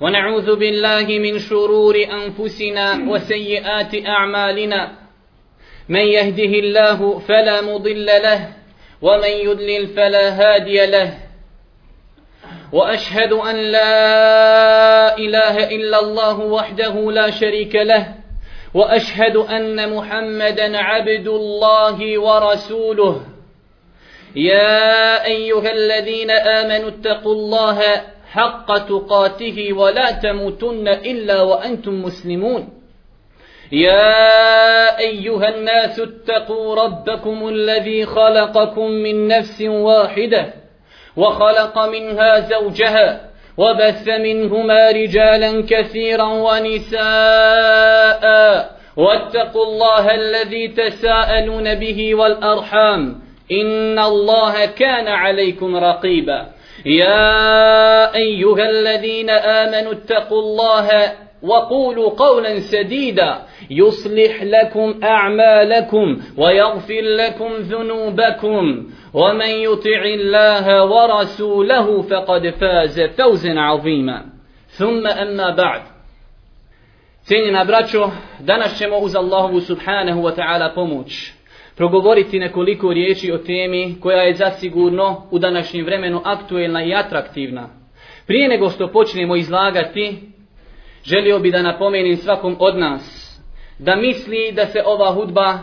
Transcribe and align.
ونعوذ 0.00 0.56
بالله 0.56 1.06
من 1.18 1.38
شرور 1.38 1.94
أنفسنا 1.96 3.10
وسيئات 3.10 4.06
أعمالنا. 4.06 4.92
من 5.88 6.00
يهده 6.00 6.52
الله 6.58 7.18
فلا 7.18 7.60
مضل 7.60 8.06
له 8.06 8.48
ومن 9.02 9.30
يضلل 9.30 9.86
فلا 9.86 10.28
هادي 10.28 10.86
له. 10.86 11.14
وأشهد 12.72 13.32
أن 13.32 13.56
لا 13.56 15.18
إله 15.18 15.68
إلا 15.70 15.98
الله 16.00 16.40
وحده 16.40 17.10
لا 17.12 17.30
شريك 17.30 17.74
له 17.74 18.14
وأشهد 18.74 19.36
أن 19.36 19.94
محمدا 19.96 20.78
عبد 20.78 21.28
الله 21.28 22.18
ورسوله. 22.18 23.20
يا 24.36 25.24
أيها 25.24 25.72
الذين 25.72 26.30
آمنوا 26.30 26.88
اتقوا 26.88 27.34
الله 27.34 27.80
حق 28.34 28.78
تقاته 28.78 29.72
ولا 29.72 30.10
تموتن 30.10 30.88
إلا 30.88 31.42
وأنتم 31.42 32.02
مسلمون. 32.02 32.68
يا 33.72 34.98
أيها 34.98 35.48
الناس 35.48 36.00
اتقوا 36.00 36.74
ربكم 36.74 37.48
الذي 37.48 38.06
خلقكم 38.06 38.90
من 38.90 39.28
نفس 39.28 39.62
واحدة 39.62 40.54
وخلق 41.16 41.78
منها 41.78 42.40
زوجها 42.40 43.20
وبث 43.58 44.08
منهما 44.08 44.90
رجالا 44.90 45.64
كثيرا 45.68 46.24
ونساء. 46.24 47.04
واتقوا 48.96 49.64
الله 49.64 50.14
الذي 50.14 50.68
تساءلون 50.68 51.74
به 51.74 52.14
والأرحام. 52.14 53.20
إن 53.52 53.98
الله 53.98 54.66
كان 54.66 55.08
عليكم 55.08 55.76
رقيبا. 55.76 56.53
يا 56.86 58.14
أيها 58.14 58.70
الذين 58.70 59.30
آمنوا 59.30 59.92
اتقوا 59.92 60.42
الله 60.42 61.12
وقولوا 61.42 62.10
قولا 62.10 62.60
سديدا. 62.60 63.38
يصلح 63.70 64.42
لكم 64.42 65.00
أعمالكم 65.04 66.20
ويغفر 66.38 67.00
لكم 67.00 67.52
ذنوبكم. 67.54 68.86
ومن 69.14 69.50
يطع 69.50 70.02
الله 70.04 70.84
ورسوله 70.84 72.02
فقد 72.02 72.54
فاز 72.60 73.00
فوزا 73.00 73.60
عظيما. 73.60 74.24
ثم 74.68 75.06
أما 75.06 75.50
بعد. 75.56 75.80
Cijenjena 77.24 77.64
braćo, 77.64 78.10
danas 78.40 78.78
ćemo 78.78 78.98
uz 78.98 79.16
Allahovu 79.16 79.60
subhanahu 79.60 80.22
wa 80.22 80.74
pomoć. 80.74 81.32
Progovoriti 81.76 82.38
nekoliko 82.38 82.92
riječi 82.92 83.32
o 83.32 83.38
temi 83.38 83.94
koja 84.00 84.22
je 84.22 84.34
zasigurno 84.34 85.26
u 85.30 85.38
današnjem 85.38 85.84
vremenu 85.84 86.20
aktuelna 86.24 86.84
i 86.84 86.94
atraktivna. 86.94 87.68
Prije 88.26 88.48
nego 88.48 88.70
što 88.70 88.92
počnemo 88.92 89.36
izlagati, 89.36 90.18
želio 91.04 91.38
bi 91.38 91.50
da 91.50 91.62
napomenim 91.62 92.16
svakom 92.16 92.56
od 92.58 92.78
nas 92.78 93.24
da 93.78 93.96
misli 93.96 94.52
da 94.52 94.66
se 94.66 94.82
ova 94.86 95.14
hudba 95.14 95.58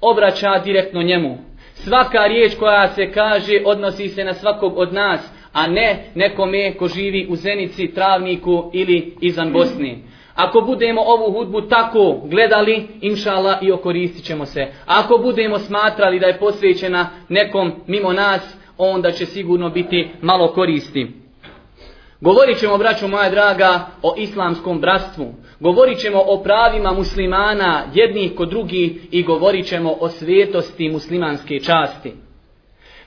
obraća 0.00 0.58
direktno 0.64 1.02
njemu. 1.02 1.38
Svaka 1.74 2.26
riječ 2.26 2.54
koja 2.58 2.88
se 2.88 3.12
kaže 3.12 3.62
odnosi 3.64 4.08
se 4.08 4.24
na 4.24 4.34
svakog 4.34 4.78
od 4.78 4.94
nas, 4.94 5.32
a 5.52 5.66
ne 5.66 6.04
nekome 6.14 6.74
ko 6.74 6.88
živi 6.88 7.26
u 7.30 7.36
Zenici, 7.36 7.94
Travniku 7.94 8.70
ili 8.72 9.14
izvan 9.20 9.52
Bosni. 9.52 10.02
Ako 10.34 10.60
budemo 10.60 11.02
ovu 11.06 11.32
hudbu 11.32 11.60
tako 11.60 12.20
gledali, 12.24 12.88
inšala 13.00 13.58
i 13.62 13.72
okoristit 13.72 14.24
ćemo 14.24 14.46
se. 14.46 14.66
Ako 14.86 15.18
budemo 15.18 15.58
smatrali 15.58 16.20
da 16.20 16.26
je 16.26 16.38
posvećena 16.38 17.10
nekom 17.28 17.72
mimo 17.86 18.12
nas, 18.12 18.56
onda 18.78 19.10
će 19.10 19.26
sigurno 19.26 19.70
biti 19.70 20.10
malo 20.22 20.52
koristi. 20.52 21.22
Govorit 22.20 22.58
ćemo, 22.58 22.78
braćo 22.78 23.08
moja 23.08 23.30
draga, 23.30 23.86
o 24.02 24.14
islamskom 24.16 24.80
bratstvu. 24.80 25.34
Govorit 25.60 25.98
ćemo 25.98 26.22
o 26.26 26.42
pravima 26.42 26.92
muslimana 26.92 27.82
jednih 27.94 28.32
kod 28.36 28.48
drugih 28.48 28.92
i 29.10 29.22
govorit 29.22 29.66
ćemo 29.66 29.96
o 30.00 30.08
svetosti 30.08 30.88
muslimanske 30.88 31.58
časti. 31.58 32.12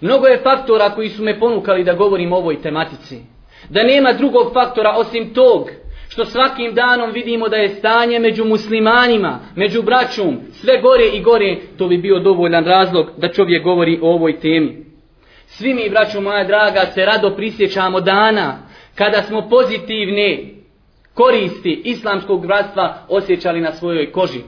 Mnogo 0.01 0.27
je 0.27 0.41
faktora 0.43 0.89
koji 0.89 1.09
su 1.09 1.23
me 1.23 1.39
ponukali 1.39 1.83
da 1.83 1.93
govorim 1.93 2.33
o 2.33 2.37
ovoj 2.37 2.61
tematici. 2.61 3.19
Da 3.69 3.83
nema 3.83 4.13
drugog 4.13 4.53
faktora 4.53 4.95
osim 4.97 5.33
tog 5.33 5.69
što 6.15 6.25
svakim 6.25 6.73
danom 6.73 7.11
vidimo 7.11 7.49
da 7.49 7.55
je 7.55 7.69
stanje 7.69 8.19
među 8.19 8.45
muslimanima, 8.45 9.39
među 9.55 9.81
braćom, 9.81 10.37
sve 10.51 10.81
gore 10.81 11.05
i 11.05 11.21
gore, 11.21 11.57
to 11.77 11.87
bi 11.87 11.97
bio 11.97 12.19
dovoljan 12.19 12.65
razlog 12.65 13.07
da 13.17 13.27
čovjek 13.31 13.63
govori 13.63 13.99
o 14.01 14.13
ovoj 14.13 14.39
temi. 14.39 14.85
Svi 15.47 15.73
mi, 15.73 15.89
braćo 15.89 16.21
moja 16.21 16.43
draga, 16.43 16.79
se 16.93 17.05
rado 17.05 17.35
prisjećamo 17.35 18.01
dana 18.01 18.57
kada 18.95 19.21
smo 19.21 19.49
pozitivne 19.49 20.39
koristi 21.13 21.81
islamskog 21.85 22.47
bratstva 22.47 22.97
osjećali 23.09 23.61
na 23.61 23.71
svojoj 23.71 24.11
koži. 24.11 24.39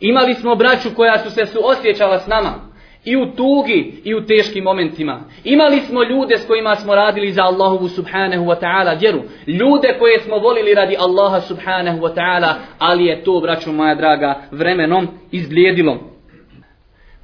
Imali 0.00 0.34
smo 0.34 0.54
braću 0.54 0.88
koja 0.96 1.18
su 1.18 1.30
se 1.30 1.46
suosjećala 1.46 2.18
s 2.18 2.26
nama. 2.26 2.73
I 3.04 3.16
u 3.16 3.26
tugi 3.26 4.00
i 4.04 4.14
u 4.14 4.26
teškim 4.26 4.64
momentima. 4.64 5.20
Imali 5.44 5.80
smo 5.80 6.04
ljude 6.04 6.36
s 6.38 6.46
kojima 6.46 6.76
smo 6.76 6.94
radili 6.94 7.32
za 7.32 7.42
Allahovu 7.42 7.88
subhanahu 7.88 8.44
wa 8.44 8.60
ta'ala 8.60 9.00
vjeru. 9.00 9.22
Ljude 9.46 9.96
koje 9.98 10.18
smo 10.20 10.38
volili 10.38 10.74
radi 10.74 10.96
Allaha 10.98 11.40
subhanahu 11.40 11.98
wa 11.98 12.14
ta'ala, 12.14 12.54
ali 12.78 13.04
je 13.04 13.24
to, 13.24 13.40
braćo 13.40 13.72
moja 13.72 13.94
draga, 13.94 14.42
vremenom 14.50 15.08
izblijedilo. 15.32 15.98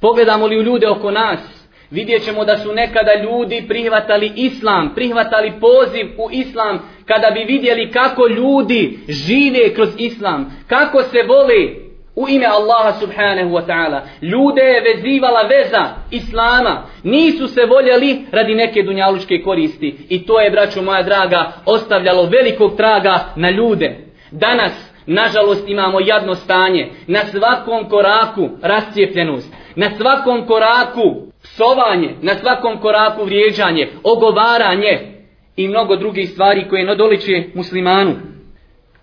Pogledamo 0.01 0.47
li 0.47 0.59
u 0.59 0.63
ljude 0.63 0.87
oko 0.87 1.11
nas, 1.11 1.67
vidjet 1.91 2.25
ćemo 2.25 2.45
da 2.45 2.57
su 2.57 2.73
nekada 2.73 3.11
ljudi 3.23 3.65
prihvatali 3.67 4.31
islam, 4.35 4.91
prihvatali 4.95 5.53
poziv 5.61 6.05
u 6.17 6.29
islam, 6.31 6.79
kada 7.05 7.31
bi 7.31 7.53
vidjeli 7.53 7.91
kako 7.91 8.27
ljudi 8.27 8.99
žive 9.07 9.73
kroz 9.73 9.89
islam, 9.97 10.63
kako 10.67 11.03
se 11.03 11.17
vole, 11.27 11.90
u 12.15 12.29
ime 12.29 12.45
Allaha 12.45 12.99
subhanahu 12.99 13.49
wa 13.55 13.65
ta'ala. 13.65 14.01
Ljude 14.21 14.61
je 14.61 14.81
vezivala 14.81 15.41
veza 15.41 15.95
Islama. 16.11 16.83
Nisu 17.03 17.47
se 17.47 17.65
voljeli 17.65 18.25
radi 18.31 18.55
neke 18.55 18.83
dunjalučke 18.83 19.41
koristi. 19.41 19.97
I 20.09 20.25
to 20.25 20.39
je, 20.39 20.51
braćo 20.51 20.81
moja 20.81 21.03
draga, 21.03 21.51
ostavljalo 21.65 22.29
velikog 22.29 22.77
traga 22.77 23.19
na 23.35 23.49
ljude. 23.49 23.97
Danas, 24.31 24.91
nažalost, 25.05 25.69
imamo 25.69 25.99
jadno 25.99 26.35
stanje. 26.35 26.89
Na 27.07 27.19
svakom 27.19 27.89
koraku 27.89 28.49
rascijepljenost. 28.61 29.53
Na 29.75 29.89
svakom 29.89 30.47
koraku 30.47 31.27
psovanje. 31.43 32.15
Na 32.21 32.35
svakom 32.35 32.79
koraku 32.81 33.25
vrijeđanje. 33.25 33.89
Ogovaranje. 34.03 34.99
I 35.55 35.67
mnogo 35.67 35.95
drugih 35.95 36.29
stvari 36.29 36.69
koje 36.69 36.85
nadoliče 36.85 37.43
muslimanu. 37.55 38.15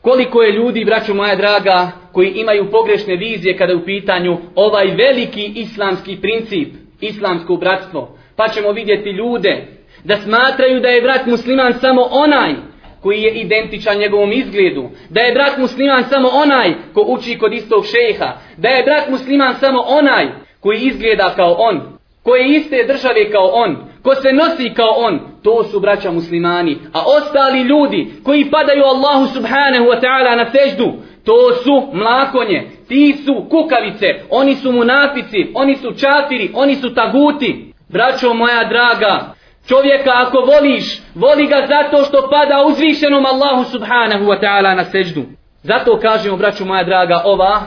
Koliko 0.02 0.42
je 0.42 0.52
ljudi, 0.52 0.84
braćo 0.84 1.14
moja 1.14 1.36
draga, 1.36 1.90
koji 2.18 2.32
imaju 2.34 2.70
pogrešne 2.70 3.16
vizije 3.16 3.56
kada 3.56 3.72
je 3.72 3.76
u 3.76 3.84
pitanju 3.84 4.38
ovaj 4.54 4.86
veliki 4.86 5.52
islamski 5.54 6.16
princip, 6.20 6.68
islamsko 7.00 7.56
bratstvo. 7.56 8.18
Pa 8.36 8.48
ćemo 8.48 8.72
vidjeti 8.72 9.10
ljude 9.10 9.66
da 10.04 10.16
smatraju 10.16 10.80
da 10.80 10.88
je 10.88 11.02
brat 11.02 11.26
musliman 11.26 11.72
samo 11.72 12.02
onaj 12.10 12.54
koji 13.02 13.22
je 13.22 13.34
identičan 13.34 13.98
njegovom 13.98 14.32
izgledu. 14.32 14.88
Da 15.10 15.20
je 15.20 15.32
brat 15.32 15.58
musliman 15.58 16.04
samo 16.04 16.28
onaj 16.28 16.74
ko 16.94 17.04
uči 17.08 17.38
kod 17.38 17.52
istog 17.52 17.84
šeha. 17.86 18.32
Da 18.56 18.68
je 18.68 18.84
brat 18.84 19.08
musliman 19.10 19.54
samo 19.54 19.80
onaj 19.86 20.26
koji 20.60 20.78
izgleda 20.78 21.32
kao 21.36 21.52
on. 21.58 21.80
Koji 22.22 22.40
je 22.40 22.56
iste 22.58 22.84
države 22.86 23.30
kao 23.30 23.46
on. 23.52 23.76
Ko 24.02 24.14
se 24.14 24.32
nosi 24.32 24.74
kao 24.74 24.94
on. 24.96 25.20
To 25.42 25.64
su 25.64 25.80
braća 25.80 26.10
muslimani. 26.10 26.78
A 26.92 27.00
ostali 27.16 27.60
ljudi 27.60 28.10
koji 28.24 28.50
padaju 28.50 28.84
Allahu 28.84 29.26
subhanahu 29.34 29.84
wa 29.84 30.00
ta'ala 30.00 30.36
na 30.36 30.46
seždu. 30.50 30.92
To 31.28 31.52
su 31.62 31.88
mlakonje, 31.92 32.66
ti 32.88 33.16
su 33.24 33.46
kukavice, 33.50 34.06
oni 34.30 34.54
su 34.54 34.72
munafici, 34.72 35.50
oni 35.54 35.74
su 35.74 35.92
čafiri, 35.92 36.50
oni 36.54 36.74
su 36.74 36.94
taguti. 36.94 37.72
Braćo 37.88 38.34
moja 38.34 38.64
draga, 38.64 39.34
čovjeka 39.68 40.10
ako 40.14 40.38
voliš, 40.38 41.00
voli 41.14 41.46
ga 41.46 41.66
zato 41.68 42.04
što 42.04 42.28
pada 42.30 42.64
uzvišenom 42.66 43.26
Allahu 43.26 43.64
subhanahu 43.70 44.24
wa 44.24 44.40
ta'ala 44.40 44.76
na 44.76 44.84
seždu. 44.84 45.22
Zato 45.62 45.98
kažemo, 45.98 46.36
braćo 46.36 46.64
moja 46.64 46.84
draga, 46.84 47.22
ova 47.24 47.60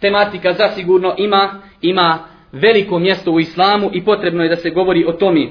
tematika 0.00 0.52
zasigurno 0.52 1.14
ima, 1.18 1.62
ima 1.82 2.18
veliko 2.52 2.98
mjesto 2.98 3.32
u 3.32 3.40
islamu 3.40 3.90
i 3.92 4.04
potrebno 4.04 4.42
je 4.42 4.48
da 4.48 4.56
se 4.56 4.70
govori 4.70 5.04
o 5.06 5.12
tome. 5.12 5.48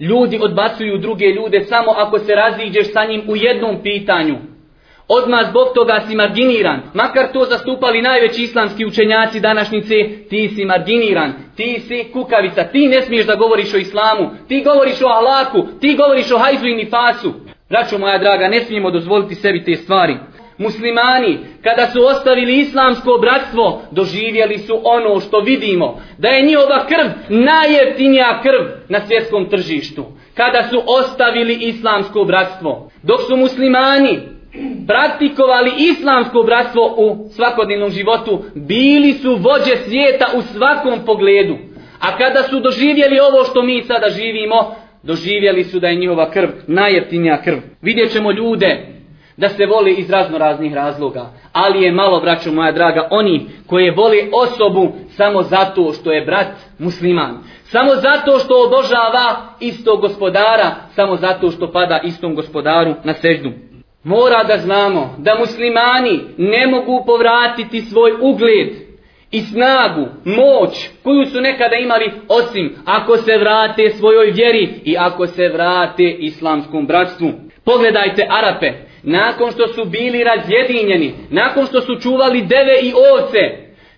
Ljudi 0.00 0.38
odbacuju 0.42 0.98
druge 0.98 1.26
ljude 1.26 1.64
samo 1.64 1.90
ako 1.96 2.18
se 2.18 2.34
raziđeš 2.34 2.92
sa 2.92 3.04
njim 3.04 3.22
u 3.28 3.36
jednom 3.36 3.76
pitanju. 3.82 4.36
Odmah 5.08 5.50
zbog 5.50 5.68
toga 5.74 6.00
si 6.08 6.16
marginiran. 6.16 6.80
Makar 6.94 7.32
to 7.32 7.44
zastupali 7.44 8.02
najveći 8.02 8.42
islamski 8.42 8.86
učenjaci 8.86 9.40
današnjice, 9.40 9.94
ti 10.30 10.48
si 10.48 10.64
marginiran. 10.64 11.32
Ti 11.56 11.80
si 11.80 12.04
kukavica. 12.12 12.64
Ti 12.64 12.86
ne 12.86 13.02
smiješ 13.02 13.26
da 13.26 13.34
govoriš 13.34 13.74
o 13.74 13.76
islamu. 13.76 14.30
Ti 14.48 14.62
govoriš 14.64 15.02
o 15.02 15.08
ahlaku, 15.08 15.66
Ti 15.80 15.94
govoriš 15.94 16.30
o 16.30 16.38
hajzu 16.38 16.66
i 16.66 16.74
nifasu. 16.74 17.34
Braćo 17.70 17.98
moja 17.98 18.18
draga, 18.18 18.48
ne 18.48 18.60
smijemo 18.60 18.90
dozvoliti 18.90 19.34
sebi 19.34 19.64
te 19.64 19.74
stvari. 19.74 20.16
Muslimani, 20.58 21.38
kada 21.62 21.86
su 21.86 22.04
ostavili 22.04 22.58
islamsko 22.58 23.18
bratstvo, 23.20 23.82
doživjeli 23.90 24.58
su 24.58 24.80
ono 24.84 25.20
što 25.20 25.40
vidimo. 25.40 26.00
Da 26.18 26.28
je 26.28 26.46
njihova 26.46 26.86
krv 26.86 27.06
najjeftinija 27.28 28.40
krv 28.42 28.62
na 28.88 29.00
svjetskom 29.00 29.48
tržištu. 29.50 30.04
Kada 30.34 30.62
su 30.70 30.82
ostavili 30.86 31.58
islamsko 31.60 32.24
bratstvo. 32.24 32.90
Dok 33.02 33.20
su 33.20 33.36
muslimani 33.36 34.37
praktikovali 34.86 35.72
islamsko 35.78 36.42
bratstvo 36.42 36.94
u 36.96 37.28
svakodnevnom 37.30 37.90
životu, 37.90 38.44
bili 38.54 39.12
su 39.12 39.30
vođe 39.30 39.76
svijeta 39.76 40.26
u 40.36 40.42
svakom 40.42 41.04
pogledu. 41.06 41.56
A 42.00 42.18
kada 42.18 42.42
su 42.42 42.60
doživjeli 42.60 43.20
ovo 43.20 43.44
što 43.44 43.62
mi 43.62 43.82
sada 43.82 44.10
živimo, 44.10 44.74
doživjeli 45.02 45.64
su 45.64 45.80
da 45.80 45.86
je 45.86 45.96
njihova 45.96 46.30
krv 46.30 46.48
najjeftinija 46.66 47.42
krv. 47.42 47.58
Vidjet 47.82 48.12
ćemo 48.12 48.32
ljude 48.32 48.86
da 49.36 49.48
se 49.48 49.66
voli 49.66 49.94
iz 49.94 50.10
razno 50.10 50.38
raznih 50.38 50.74
razloga. 50.74 51.26
Ali 51.52 51.82
je 51.82 51.92
malo, 51.92 52.20
braćo 52.20 52.52
moja 52.52 52.72
draga, 52.72 53.08
oni 53.10 53.46
koji 53.66 53.90
voli 53.90 54.30
osobu 54.32 54.92
samo 55.08 55.42
zato 55.42 55.92
što 55.92 56.12
je 56.12 56.24
brat 56.24 56.46
musliman. 56.78 57.38
Samo 57.64 57.94
zato 57.94 58.38
što 58.38 58.64
obožava 58.66 59.36
istog 59.60 60.00
gospodara, 60.00 60.74
samo 60.94 61.16
zato 61.16 61.50
što 61.50 61.72
pada 61.72 62.00
istom 62.04 62.34
gospodaru 62.34 62.94
na 63.04 63.14
seždu. 63.14 63.50
Mora 64.08 64.44
da 64.44 64.58
znamo 64.58 65.14
da 65.18 65.38
muslimani 65.38 66.20
ne 66.38 66.66
mogu 66.66 67.04
povratiti 67.06 67.80
svoj 67.80 68.12
ugled 68.20 68.70
i 69.30 69.40
snagu, 69.40 70.06
moć 70.24 70.88
koju 71.02 71.26
su 71.26 71.40
nekada 71.40 71.76
imali 71.76 72.12
osim 72.28 72.74
ako 72.84 73.16
se 73.16 73.36
vrate 73.36 73.90
svojoj 73.90 74.30
vjeri 74.30 74.68
i 74.84 74.96
ako 74.98 75.26
se 75.26 75.48
vrate 75.48 76.04
islamskom 76.18 76.86
bratstvu. 76.86 77.32
Pogledajte 77.64 78.26
Arape, 78.30 78.72
nakon 79.02 79.50
što 79.50 79.68
su 79.68 79.84
bili 79.84 80.24
razjedinjeni, 80.24 81.14
nakon 81.30 81.66
što 81.66 81.80
su 81.80 82.00
čuvali 82.00 82.42
deve 82.42 82.76
i 82.82 82.92
ovce, 83.12 83.38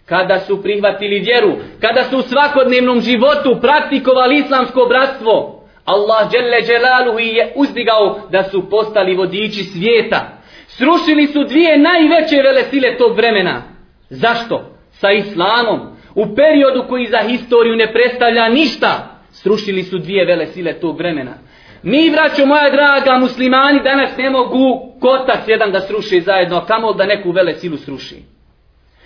kada 0.07 0.39
su 0.39 0.63
prihvatili 0.63 1.19
vjeru, 1.19 1.53
kada 1.81 2.05
su 2.05 2.19
u 2.19 2.23
svakodnevnom 2.23 3.01
životu 3.01 3.59
praktikovali 3.61 4.39
islamsko 4.39 4.87
bratstvo, 4.89 5.60
Allah 5.95 6.31
dželle 6.31 6.61
dželaluhu 6.67 7.19
je 7.19 7.53
uzdigao 7.57 8.21
da 8.31 8.43
su 8.43 8.71
postali 8.71 9.17
vodiči 9.17 9.63
svijeta. 9.65 10.21
Srušili 10.67 11.27
su 11.27 11.45
dvije 11.45 11.79
najveće 11.79 12.37
velesile 12.43 12.97
tog 12.99 13.17
vremena. 13.17 13.63
Zašto? 14.11 14.57
Sa 14.91 15.13
islamom. 15.13 15.81
U 16.15 16.25
periodu 16.37 16.85
koji 16.89 17.07
za 17.07 17.21
historiju 17.29 17.77
ne 17.77 17.93
predstavlja 17.93 18.49
ništa, 18.49 19.21
srušili 19.31 19.83
su 19.83 19.99
dvije 19.99 20.25
velesile 20.25 20.73
tog 20.73 20.99
vremena. 20.99 21.35
Mi, 21.83 22.11
braćo 22.11 22.47
moja 22.47 22.71
draga, 22.71 23.19
muslimani 23.19 23.81
danas 23.83 24.17
ne 24.19 24.31
mogu 24.31 24.93
kotac 25.01 25.41
jedan 25.47 25.73
da 25.73 25.81
sruši 25.81 26.21
zajedno, 26.21 26.57
a 26.57 26.67
kamo 26.67 26.93
da 26.93 27.07
neku 27.07 27.31
vele 27.31 27.55
silu 27.55 27.77
sruši. 27.77 28.17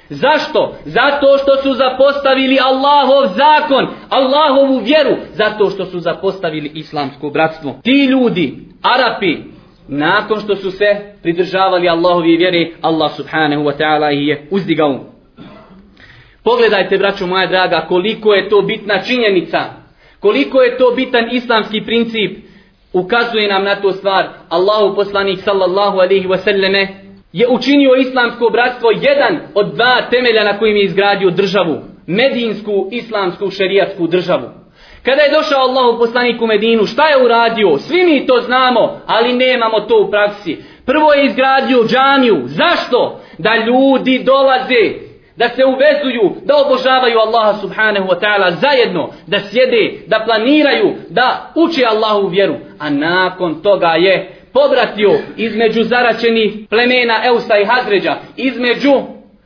Zašto? 0.08 0.76
Zato 0.84 1.38
što 1.42 1.56
su 1.62 1.74
zapostavili 1.74 2.58
Allahov 2.60 3.26
zakon, 3.26 3.86
Allahovu 4.08 4.78
vjeru, 4.78 5.16
zato 5.32 5.70
što 5.70 5.84
su 5.84 5.98
zapostavili 6.00 6.70
islamsko 6.74 7.30
bratstvo. 7.30 7.74
Ti 7.82 8.08
ljudi, 8.10 8.58
Arapi, 8.82 9.36
nakon 9.88 10.40
što 10.40 10.56
su 10.56 10.70
se 10.70 11.14
pridržavali 11.22 11.88
Allahovi 11.88 12.36
vjere, 12.36 12.70
Allah 12.82 13.16
subhanahu 13.16 13.62
wa 13.62 13.76
ta'ala 13.78 14.12
ih 14.12 14.28
je 14.28 14.48
uzdigao. 14.50 15.00
Pogledajte, 16.44 16.98
braćo 16.98 17.26
moja 17.26 17.46
draga, 17.46 17.86
koliko 17.88 18.34
je 18.34 18.48
to 18.48 18.62
bitna 18.62 19.02
činjenica, 19.02 19.58
koliko 20.20 20.60
je 20.62 20.78
to 20.78 20.92
bitan 20.96 21.28
islamski 21.32 21.80
princip, 21.80 22.38
ukazuje 22.92 23.48
nam 23.48 23.64
na 23.64 23.76
to 23.76 23.92
stvar 23.92 24.28
Allahu 24.48 24.94
poslanik 24.96 25.40
sallallahu 25.40 25.98
alaihi 25.98 26.28
wa 26.28 26.38
sallame 26.38 27.03
je 27.38 27.48
učinio 27.48 27.94
islamsko 27.94 28.48
bratstvo 28.52 28.90
jedan 28.90 29.40
od 29.54 29.74
dva 29.74 29.96
temelja 30.10 30.44
na 30.44 30.58
kojim 30.58 30.76
je 30.76 30.84
izgradio 30.84 31.30
državu 31.30 31.76
medinsku 32.06 32.88
islamsku 32.90 33.50
šerijatsku 33.50 34.06
državu. 34.06 34.48
Kada 35.02 35.22
je 35.22 35.30
došao 35.30 35.60
Allahu 35.60 35.98
poslanik 35.98 36.42
u 36.42 36.46
Medinu 36.46 36.86
šta 36.86 37.08
je 37.08 37.24
uradio? 37.24 37.78
Svi 37.78 38.04
mi 38.04 38.26
to 38.26 38.40
znamo 38.40 39.00
ali 39.06 39.32
nemamo 39.32 39.80
to 39.80 40.02
u 40.02 40.10
praksi. 40.10 40.56
Prvo 40.86 41.12
je 41.12 41.26
izgradio 41.26 41.84
džamiju. 41.84 42.42
Zašto? 42.44 43.20
Da 43.38 43.50
ljudi 43.66 44.22
dolaze 44.24 45.04
da 45.36 45.48
se 45.48 45.64
uvezuju, 45.64 46.34
da 46.44 46.54
obožavaju 46.66 47.18
Allaha 47.18 47.52
subhanahu 47.60 48.08
wa 48.08 48.20
ta'ala 48.20 48.50
zajedno, 48.50 49.10
da 49.26 49.38
sjede, 49.40 49.92
da 50.06 50.22
planiraju, 50.26 50.94
da 51.10 51.52
uče 51.54 51.84
Allahu 51.84 52.28
vjeru. 52.28 52.54
A 52.78 52.90
nakon 52.90 53.62
toga 53.62 53.88
je 53.98 54.43
pobratio 54.54 55.12
između 55.36 55.82
zaračenih 55.82 56.52
plemena 56.70 57.16
Eusa 57.24 57.58
i 57.58 57.64
Hazređa, 57.64 58.16
između 58.36 58.92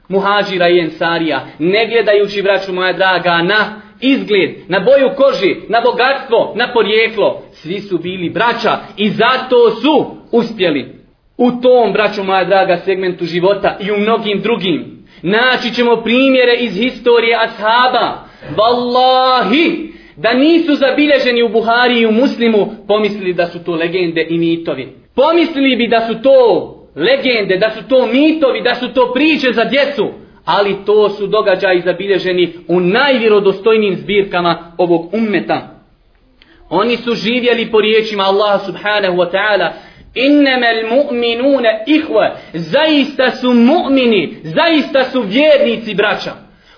muhađira 0.09 0.69
i 0.69 0.79
ensarija, 0.79 1.47
ne 1.59 1.87
gledajući 1.87 2.43
braću 2.43 2.73
moja 2.73 2.93
draga 2.93 3.43
na 3.43 3.83
izgled, 4.01 4.51
na 4.69 4.81
boju 4.81 5.11
koži, 5.17 5.57
na 5.69 5.81
bogatstvo, 5.81 6.53
na 6.57 6.73
porijeklo. 6.73 7.43
Svi 7.53 7.81
su 7.81 7.99
bili 7.99 8.31
braća 8.31 8.79
i 8.97 9.11
zato 9.11 9.71
su 9.71 10.17
uspjeli 10.33 10.99
u 11.37 11.51
tom, 11.51 11.93
braću 11.93 12.25
moja 12.25 12.45
draga, 12.45 12.77
segmentu 12.77 13.25
života 13.25 13.77
i 13.81 13.91
u 13.91 13.97
mnogim 13.97 14.41
drugim. 14.41 15.07
Naći 15.23 15.75
ćemo 15.75 15.97
primjere 15.97 16.53
iz 16.61 16.75
historije 16.77 17.37
ashaba. 17.37 18.29
Wallahi, 18.57 19.93
da 20.19 20.35
nisu 20.35 20.75
zabilježeni 20.75 21.43
u 21.43 21.49
Buhari 21.49 22.01
i 22.01 22.07
u 22.07 22.13
Muslimu, 22.13 22.75
pomislili 22.89 23.33
da 23.33 23.47
su 23.47 23.65
to 23.65 23.75
legende 23.75 24.27
i 24.31 24.39
mitovi. 24.39 24.89
Pomislili 25.15 25.77
bi 25.77 25.89
da 25.89 26.01
su 26.01 26.23
to 26.23 26.75
legende, 26.97 27.57
da 27.57 27.71
su 27.71 27.89
to 27.89 28.07
mitovi, 28.07 28.63
da 28.63 28.75
su 28.75 28.89
to 28.95 29.13
priče 29.13 29.53
za 29.53 29.65
djecu. 29.65 30.09
Ali 30.45 30.77
to 30.87 31.09
su 31.09 31.27
događaji 31.27 31.81
zabilježeni 31.81 32.53
u 32.69 32.81
najvjerodostojnim 32.81 33.97
zbirkama 33.97 34.73
ovog 34.79 35.15
ummeta. 35.15 35.79
Oni 36.71 36.97
su 36.97 37.15
živjeli 37.15 37.71
po 37.71 37.81
riječima 37.81 38.23
Allaha 38.23 38.59
subhanahu 38.59 39.17
wa 39.17 39.31
ta'ala 39.31 39.73
al-mu'minuna 40.15 41.69
ikhwa, 41.87 42.31
zaista 42.53 43.31
su 43.31 43.53
mu'mini, 43.53 44.37
zaista 44.43 45.05
su 45.05 45.21
vjernici 45.23 45.95
braća. 45.95 46.33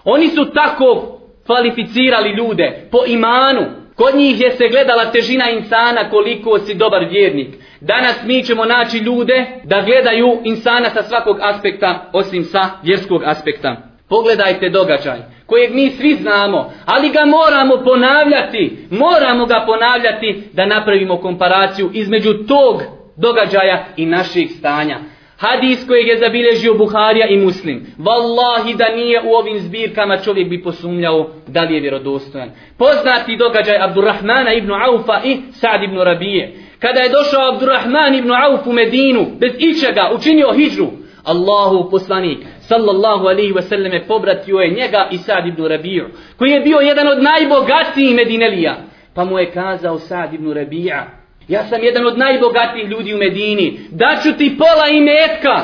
Oni 0.04 0.28
su 0.28 0.44
tako 0.44 1.19
kvalificirali 1.50 2.30
ljude 2.30 2.88
po 2.90 2.98
imanu. 3.06 3.66
Kod 3.94 4.14
njih 4.14 4.40
je 4.40 4.50
se 4.50 4.68
gledala 4.68 5.12
težina 5.12 5.50
insana 5.50 6.10
koliko 6.10 6.58
si 6.58 6.74
dobar 6.74 7.04
vjernik. 7.10 7.48
Danas 7.80 8.22
mi 8.24 8.42
ćemo 8.42 8.64
naći 8.64 8.98
ljude 8.98 9.46
da 9.64 9.82
gledaju 9.82 10.40
insana 10.44 10.90
sa 10.90 11.02
svakog 11.02 11.36
aspekta 11.40 12.10
osim 12.12 12.44
sa 12.44 12.70
vjerskog 12.82 13.22
aspekta. 13.24 13.76
Pogledajte 14.08 14.68
događaj 14.68 15.18
kojeg 15.46 15.74
mi 15.74 15.90
svi 15.90 16.14
znamo, 16.14 16.72
ali 16.86 17.08
ga 17.08 17.24
moramo 17.24 17.84
ponavljati, 17.84 18.86
moramo 18.90 19.46
ga 19.46 19.64
ponavljati 19.66 20.42
da 20.52 20.66
napravimo 20.66 21.16
komparaciju 21.16 21.90
između 21.92 22.32
tog 22.32 22.82
događaja 23.16 23.84
i 23.96 24.06
naših 24.06 24.50
stanja. 24.58 24.98
Hadis 25.40 25.86
kojeg 25.86 26.06
je 26.06 26.18
zabilježio 26.18 26.74
Buharija 26.74 27.26
i 27.26 27.36
Muslim. 27.38 27.86
Wallahi 27.98 28.76
da 28.76 28.96
nije 28.96 29.20
u 29.20 29.34
ovim 29.34 29.58
zbirkama 29.58 30.16
čovjek 30.16 30.48
bi 30.48 30.62
posumljao 30.62 31.30
da 31.46 31.62
li 31.62 31.74
je 31.74 31.80
vjerodostojan. 31.80 32.50
Poznati 32.78 33.36
događaj 33.36 33.82
Abdurrahmana 33.82 34.52
ibn 34.52 34.72
Aufa 34.72 35.20
i 35.24 35.36
Sa'd 35.52 35.82
ibn 35.82 35.98
Rabije. 35.98 36.54
Kada 36.78 37.00
je 37.00 37.08
došao 37.08 37.52
Abdurrahman 37.52 38.14
ibn 38.14 38.30
Auf 38.30 38.66
u 38.66 38.72
Medinu, 38.72 39.26
bez 39.38 39.52
ičega, 39.58 40.10
učinio 40.14 40.52
hijđu, 40.52 40.86
Allahu 41.24 41.90
poslanik, 41.90 42.38
sallallahu 42.60 43.26
alaihi 43.26 43.52
wa 43.52 43.62
sallam, 43.62 43.92
pobratio 44.08 44.56
je 44.56 44.74
njega 44.74 45.08
i 45.10 45.18
Sa'd 45.18 45.46
ibn 45.46 45.66
Rabiju, 45.66 46.06
koji 46.38 46.50
je 46.50 46.60
bio 46.60 46.78
jedan 46.78 47.08
od 47.08 47.22
najbogatijih 47.22 48.14
Medinelija. 48.14 48.76
Pa 49.14 49.24
mu 49.24 49.38
je 49.38 49.50
kazao 49.50 49.98
Sa'd 49.98 50.34
ibn 50.34 50.52
Rabija, 50.52 51.19
Ja 51.50 51.64
sam 51.64 51.82
jedan 51.82 52.06
od 52.06 52.18
najbogatijih 52.18 52.88
ljudi 52.88 53.14
u 53.14 53.18
Medini. 53.18 53.80
Daću 53.90 54.38
ti 54.38 54.56
pola 54.58 54.88
imetka. 54.88 55.54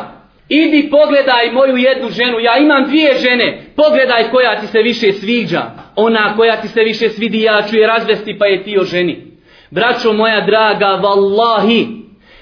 Idi 0.48 0.88
pogledaj 0.90 1.52
moju 1.52 1.76
jednu 1.76 2.08
ženu. 2.10 2.40
Ja 2.40 2.58
imam 2.58 2.84
dvije 2.84 3.14
žene. 3.18 3.62
Pogledaj 3.76 4.30
koja 4.30 4.60
ti 4.60 4.66
se 4.66 4.78
više 4.78 5.12
sviđa. 5.12 5.62
Ona 5.96 6.36
koja 6.36 6.56
ti 6.60 6.68
se 6.68 6.80
više 6.80 7.08
svidi 7.08 7.42
ja 7.42 7.62
ću 7.70 7.76
je 7.76 7.86
razvesti 7.86 8.38
pa 8.38 8.46
je 8.46 8.62
ti 8.62 8.78
o 8.80 8.84
ženi. 8.84 9.26
Braćo 9.70 10.12
moja 10.12 10.40
draga, 10.40 10.86
vallahi. 10.86 11.86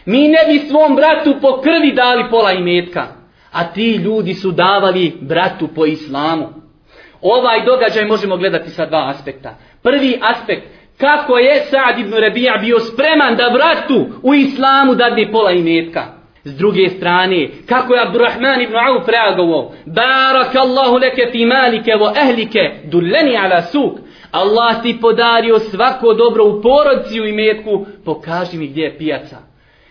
Mi 0.07 0.29
ne 0.29 0.39
bi 0.49 0.59
svom 0.59 0.97
bratu 0.97 1.35
po 1.41 1.61
krvi 1.61 1.93
dali 1.93 2.25
pola 2.31 2.53
imetka. 2.53 3.07
A 3.53 3.65
ti 3.73 3.95
ljudi 3.95 4.35
su 4.35 4.51
davali 4.51 5.13
bratu 5.21 5.69
po 5.75 5.87
islamu. 5.87 6.49
Ovaj 7.23 7.65
događaj 7.65 8.05
možemo 8.05 8.37
gledati 8.37 8.71
sa 8.71 8.87
dva 8.87 9.09
aspekta. 9.09 9.55
Prvi 9.83 10.19
aspekt, 10.23 10.67
kako 11.05 11.39
je 11.39 11.55
Sa'd 11.71 11.99
ibn 11.99 12.13
Rabija 12.13 12.57
bio 12.61 12.79
spreman 12.81 13.37
da 13.37 13.49
vratu 13.49 14.07
u 14.23 14.35
islamu 14.35 14.95
dadne 14.95 15.33
pola 15.33 15.53
imetka. 15.53 16.03
S 16.45 16.57
druge 16.57 16.89
strane, 16.89 17.49
kako 17.69 17.95
je 17.95 18.03
Abdurrahman 18.07 18.61
ibn 18.61 18.75
Auf 18.77 19.09
reagovao, 19.09 19.73
Barak 19.87 20.55
Allahu 20.57 20.97
leke 20.97 21.29
fi 21.33 21.47
malike 21.47 21.93
vo 21.99 22.13
ehlike, 22.25 22.71
dulleni 22.85 23.37
ala 23.37 23.63
suk. 23.63 23.93
Allah 24.33 24.83
ti 24.83 24.99
podario 25.01 25.59
svako 25.59 26.15
dobro 26.15 26.45
u 26.45 26.63
porodci 26.63 27.21
u 27.21 27.27
imetku, 27.27 27.87
pokaži 28.05 28.59
mi 28.59 28.67
gdje 28.67 28.83
je 28.83 28.99
pijaca. 28.99 29.37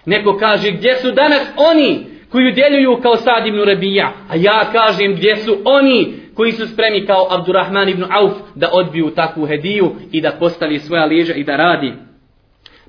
Neko 0.05 0.37
kaže, 0.37 0.71
gdje 0.71 0.95
su 0.95 1.11
danas 1.11 1.51
oni 1.57 2.05
koji 2.31 2.47
udjeljuju 2.47 2.99
kao 3.01 3.15
Sa'd 3.15 3.47
ibn 3.47 3.59
Rabija, 3.63 4.13
a 4.29 4.35
ja 4.35 4.65
kažem, 4.71 5.13
gdje 5.15 5.35
su 5.35 5.57
oni 5.65 6.22
koji 6.35 6.51
su 6.51 6.67
spremi 6.67 7.05
kao 7.05 7.27
Abdurrahman 7.29 7.89
ibn 7.89 8.05
Auf 8.11 8.33
da 8.55 8.69
odbiju 8.71 9.09
takvu 9.09 9.45
hediju 9.45 9.91
i 10.11 10.21
da 10.21 10.31
postavi 10.39 10.79
svoja 10.79 11.05
leža 11.05 11.33
i 11.33 11.43
da 11.43 11.55
radi. 11.55 11.93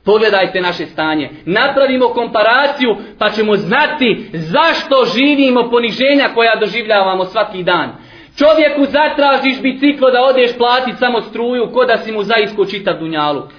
Pogledajte 0.04 0.60
naše 0.60 0.86
stanje. 0.86 1.30
Napravimo 1.46 2.08
komparaciju 2.08 2.96
pa 3.18 3.30
ćemo 3.30 3.56
znati 3.56 4.30
zašto 4.32 5.04
živimo 5.16 5.70
poniženja 5.70 6.28
koja 6.34 6.56
doživljavamo 6.60 7.24
svaki 7.24 7.62
dan. 7.62 7.92
Čovjeku 8.38 8.84
zatražiš 8.92 9.62
biciklo 9.62 10.10
da 10.10 10.22
odeš 10.22 10.56
platit 10.56 10.98
samo 10.98 11.20
struju 11.22 11.70
ko 11.72 11.84
da 11.84 11.96
si 11.96 12.12
mu 12.12 12.22
zaisko 12.22 12.64
čitav 12.64 12.98
dunjaluk. 12.98 13.50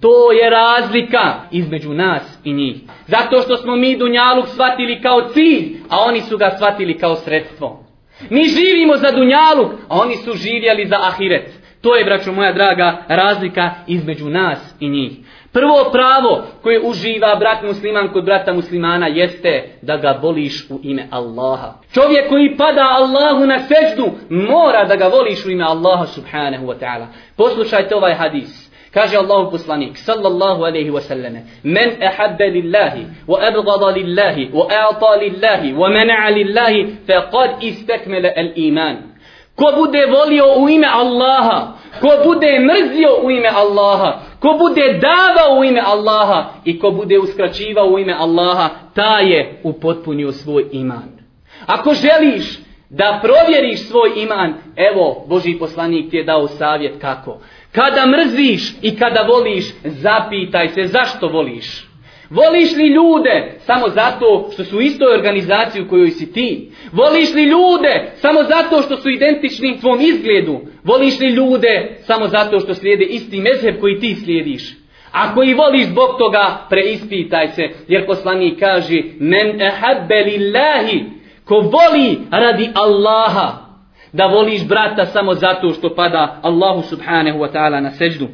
To 0.00 0.32
je 0.32 0.50
razlika 0.50 1.34
između 1.50 1.92
nas 1.92 2.38
i 2.44 2.52
njih. 2.52 2.76
Zato 3.06 3.42
što 3.42 3.56
smo 3.56 3.76
mi 3.76 3.96
dunjaluk 3.96 4.48
shvatili 4.48 5.02
kao 5.02 5.28
cilj, 5.32 5.76
a 5.88 6.00
oni 6.00 6.20
su 6.20 6.38
ga 6.38 6.50
shvatili 6.56 6.98
kao 6.98 7.16
sredstvo. 7.16 7.81
Mi 8.30 8.44
živimo 8.44 8.96
za 8.96 9.10
dunjaluk, 9.10 9.72
a 9.88 9.98
oni 9.98 10.16
su 10.16 10.32
živjeli 10.32 10.86
za 10.86 10.96
ahiret. 11.00 11.62
To 11.80 11.96
je, 11.96 12.04
braćo 12.04 12.32
moja 12.32 12.52
draga, 12.52 13.02
razlika 13.08 13.70
između 13.86 14.28
nas 14.28 14.74
i 14.80 14.88
njih. 14.88 15.12
Prvo 15.52 15.90
pravo 15.92 16.44
koje 16.62 16.80
uživa 16.80 17.36
brat 17.36 17.62
musliman 17.62 18.08
kod 18.08 18.24
brata 18.24 18.52
muslimana 18.52 19.06
jeste 19.06 19.78
da 19.82 19.96
ga 19.96 20.18
voliš 20.22 20.70
u 20.70 20.80
ime 20.82 21.08
Allaha. 21.10 21.72
Čovjek 21.94 22.28
koji 22.28 22.56
pada 22.56 22.82
Allahu 22.82 23.46
na 23.46 23.58
seždu 23.60 24.10
mora 24.30 24.84
da 24.84 24.96
ga 24.96 25.06
voliš 25.06 25.46
u 25.46 25.50
ime 25.50 25.64
Allaha 25.64 26.06
subhanahu 26.06 26.66
wa 26.66 26.78
ta'ala. 26.80 27.06
Poslušajte 27.36 27.96
ovaj 27.96 28.14
hadis. 28.14 28.71
Kaže 28.94 29.16
Allahu 29.16 29.50
poslanik 29.50 29.98
sallallahu 29.98 30.64
alejhi 30.64 30.94
ve 30.94 31.00
selleme: 31.00 31.42
"Men 31.64 32.02
ahabba 32.02 32.44
lillahi 32.44 33.06
wa 33.26 33.38
abghada 33.40 33.92
lillahi 33.98 34.50
wa 34.52 34.64
a'ta 34.68 35.16
lillahi 35.20 35.72
wa 35.72 35.88
mana'a 35.88 36.30
lillahi 36.30 36.86
faqad 37.06 37.50
istakmala 37.60 38.28
al-iman." 38.36 38.96
Ko 39.56 39.72
bude 39.76 40.06
volio 40.06 40.44
u 40.58 40.68
ime 40.68 40.86
Allaha, 40.86 41.72
ko 42.00 42.08
bude 42.24 42.60
mrzio 42.60 43.16
u 43.24 43.30
ime 43.30 43.48
Allaha, 43.48 44.20
ko 44.40 44.58
bude 44.58 44.98
davao 44.98 45.58
u 45.60 45.64
ime 45.64 45.80
Allaha 45.80 46.50
i 46.64 46.78
ko 46.78 46.90
bude 46.90 47.18
uskraćivao 47.18 47.86
u 47.86 47.98
ime 47.98 48.12
Allaha, 48.18 48.68
ta 48.94 49.18
je 49.18 49.60
upotpunio 49.64 50.32
svoj 50.32 50.66
iman. 50.72 51.08
Ako 51.66 51.94
želiš 51.94 52.58
da 52.90 53.20
provjeriš 53.22 53.88
svoj 53.88 54.10
iman, 54.16 54.54
evo, 54.76 55.24
Boži 55.28 55.58
poslanik 55.58 56.10
ti 56.10 56.16
je 56.16 56.24
dao 56.24 56.48
savjet 56.48 57.00
kako. 57.00 57.38
Kada 57.72 58.06
mrziš 58.06 58.72
i 58.82 58.96
kada 58.96 59.22
voliš, 59.22 59.64
zapitaj 59.84 60.68
se 60.68 60.82
zašto 60.84 61.28
voliš. 61.28 61.92
Voliš 62.30 62.76
li 62.76 62.86
ljude 62.86 63.52
samo 63.66 63.88
zato 63.88 64.48
što 64.52 64.64
su 64.64 64.78
u 64.78 64.80
istoj 64.80 65.14
organizaciji 65.14 65.82
u 65.82 65.88
kojoj 65.88 66.10
si 66.10 66.32
ti? 66.32 66.70
Voliš 66.92 67.34
li 67.34 67.44
ljude 67.44 68.12
samo 68.14 68.42
zato 68.42 68.82
što 68.82 68.96
su 68.96 69.10
identični 69.10 69.80
tvom 69.80 70.00
izgledu? 70.00 70.60
Voliš 70.84 71.18
li 71.20 71.28
ljude 71.28 71.96
samo 72.00 72.28
zato 72.28 72.60
što 72.60 72.74
slijede 72.74 73.04
isti 73.04 73.40
mezheb 73.40 73.80
koji 73.80 74.00
ti 74.00 74.14
slijediš? 74.14 74.62
Ako 75.12 75.42
i 75.42 75.54
voliš 75.54 75.86
zbog 75.86 76.18
toga, 76.18 76.66
preispitaj 76.70 77.48
se, 77.48 77.62
jer 77.88 78.06
poslanik 78.06 78.60
kaže, 78.60 79.02
men 79.18 79.60
ehabbe 79.60 80.14
lillahi, 80.14 81.04
ko 81.44 81.54
voli 81.54 82.18
radi 82.30 82.70
Allaha, 82.74 83.71
da 84.12 84.26
voliš 84.26 84.68
brata 84.68 85.06
samo 85.06 85.34
zato 85.34 85.70
što 85.70 85.94
pada 85.94 86.38
Allahu 86.42 86.82
subhanahu 86.82 87.38
wa 87.38 87.52
ta'ala 87.52 87.80
na 87.80 87.90
seđdu. 87.90 88.28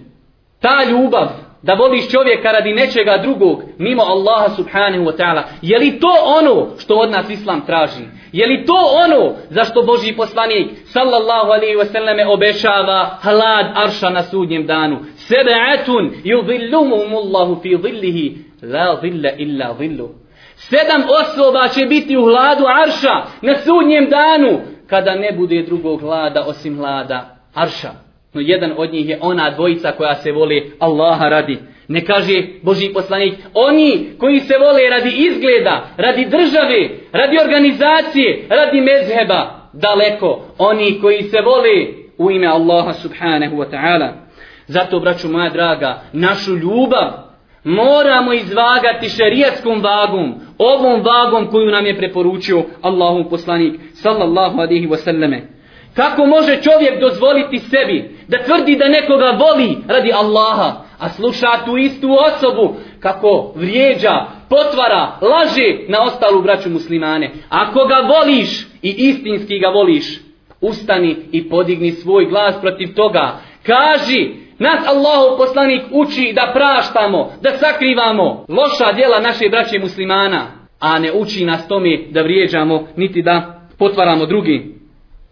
Ta 0.60 0.84
ljubav, 0.90 1.28
da 1.62 1.74
voliš 1.74 2.10
čovjeka 2.10 2.52
radi 2.52 2.72
nečega 2.72 3.18
drugog, 3.22 3.62
mimo 3.78 4.02
Allaha 4.02 4.48
subhanahu 4.48 5.04
wa 5.04 5.16
ta'ala, 5.16 5.42
je 5.62 5.78
li 5.78 6.00
to 6.00 6.12
ono 6.40 6.66
što 6.78 6.94
od 6.94 7.10
nas 7.10 7.30
Islam 7.30 7.60
traži? 7.66 8.04
Je 8.32 8.46
li 8.46 8.64
to 8.66 8.78
ono 9.04 9.34
za 9.50 9.64
što 9.64 9.82
Boži 9.82 10.12
poslanik 10.16 10.70
sallallahu 10.84 11.50
alaihi 11.50 11.76
wa 11.76 11.92
sallame 11.92 12.26
obešava 12.26 13.18
hlad 13.22 13.66
arša 13.74 14.10
na 14.10 14.22
sudnjem 14.22 14.66
danu? 14.66 14.98
Sebe'atun 15.28 16.10
yudhillumumullahu 16.24 17.62
fi 17.62 17.76
dhillihi, 17.76 18.38
la 18.62 19.00
dhilla 19.00 19.30
illa 19.36 19.72
dhillu. 19.78 20.08
Sedam 20.56 21.02
osoba 21.20 21.68
će 21.68 21.86
biti 21.86 22.16
u 22.16 22.22
hladu 22.22 22.64
arša 22.84 23.14
na 23.42 23.54
sudnjem 23.54 24.10
danu, 24.10 24.60
kada 24.90 25.14
ne 25.14 25.32
bude 25.32 25.62
drugog 25.62 26.00
hlada 26.00 26.44
osim 26.46 26.76
hlada 26.76 27.36
arša. 27.54 27.90
No 28.34 28.40
jedan 28.40 28.72
od 28.76 28.92
njih 28.92 29.08
je 29.08 29.18
ona 29.20 29.50
dvojica 29.50 29.92
koja 29.92 30.14
se 30.14 30.32
voli 30.32 30.72
Allaha 30.78 31.28
radi. 31.28 31.58
Ne 31.88 32.04
kaže 32.04 32.42
Boži 32.62 32.92
poslanik, 32.94 33.34
oni 33.54 34.08
koji 34.18 34.40
se 34.40 34.54
vole 34.58 34.90
radi 34.90 35.10
izgleda, 35.16 35.86
radi 35.96 36.24
države, 36.24 36.88
radi 37.12 37.36
organizacije, 37.44 38.46
radi 38.48 38.80
mezheba, 38.80 39.70
daleko. 39.72 40.44
Oni 40.58 41.00
koji 41.00 41.22
se 41.22 41.40
vole 41.40 41.86
u 42.18 42.30
ime 42.30 42.46
Allaha 42.46 42.92
subhanahu 42.92 43.56
wa 43.56 43.70
ta'ala. 43.70 44.08
Zato, 44.66 45.00
braću 45.00 45.28
moja 45.28 45.50
draga, 45.50 46.02
našu 46.12 46.56
ljubav 46.56 47.28
moramo 47.64 48.32
izvagati 48.32 49.08
šerijatskom 49.08 49.82
vagom, 49.82 50.34
ovom 50.58 51.02
vagom 51.02 51.50
koju 51.50 51.70
nam 51.70 51.86
je 51.86 51.98
preporučio 51.98 52.62
Allahu 52.82 53.30
poslanik 53.30 53.80
sallallahu 53.92 54.60
alaihi 54.60 54.88
wasallame. 54.88 55.40
Kako 55.94 56.26
može 56.26 56.62
čovjek 56.62 57.00
dozvoliti 57.00 57.58
sebi 57.58 58.10
da 58.28 58.42
tvrdi 58.42 58.76
da 58.76 58.88
nekoga 58.88 59.38
voli 59.40 59.76
radi 59.88 60.12
Allaha, 60.12 60.72
a 60.98 61.08
sluša 61.08 61.64
tu 61.64 61.76
istu 61.76 62.08
osobu 62.28 62.74
kako 63.00 63.52
vrijeđa, 63.54 64.26
potvara, 64.48 65.18
laže 65.20 65.78
na 65.88 66.02
ostalu 66.02 66.42
braću 66.42 66.70
muslimane. 66.70 67.30
Ako 67.48 67.84
ga 67.84 68.14
voliš 68.14 68.66
i 68.82 68.94
istinski 68.98 69.58
ga 69.58 69.68
voliš, 69.68 70.20
ustani 70.60 71.16
i 71.32 71.48
podigni 71.48 71.92
svoj 71.92 72.24
glas 72.24 72.60
protiv 72.60 72.94
toga. 72.94 73.40
Kaži, 73.62 74.34
nas 74.58 74.86
Allahov 74.86 75.38
poslanik 75.38 75.82
uči 75.92 76.32
da 76.34 76.52
praštamo, 76.54 77.32
da 77.42 77.50
sakrivamo 77.50 78.44
loša 78.48 78.92
djela 78.92 79.20
naše 79.20 79.48
braće 79.48 79.78
muslimana, 79.78 80.46
a 80.80 80.98
ne 80.98 81.12
uči 81.12 81.44
nas 81.44 81.68
tome 81.68 81.98
da 82.10 82.22
vrijeđamo, 82.22 82.86
niti 82.96 83.22
da 83.22 83.60
potvaramo 83.78 84.26
drugi. 84.26 84.78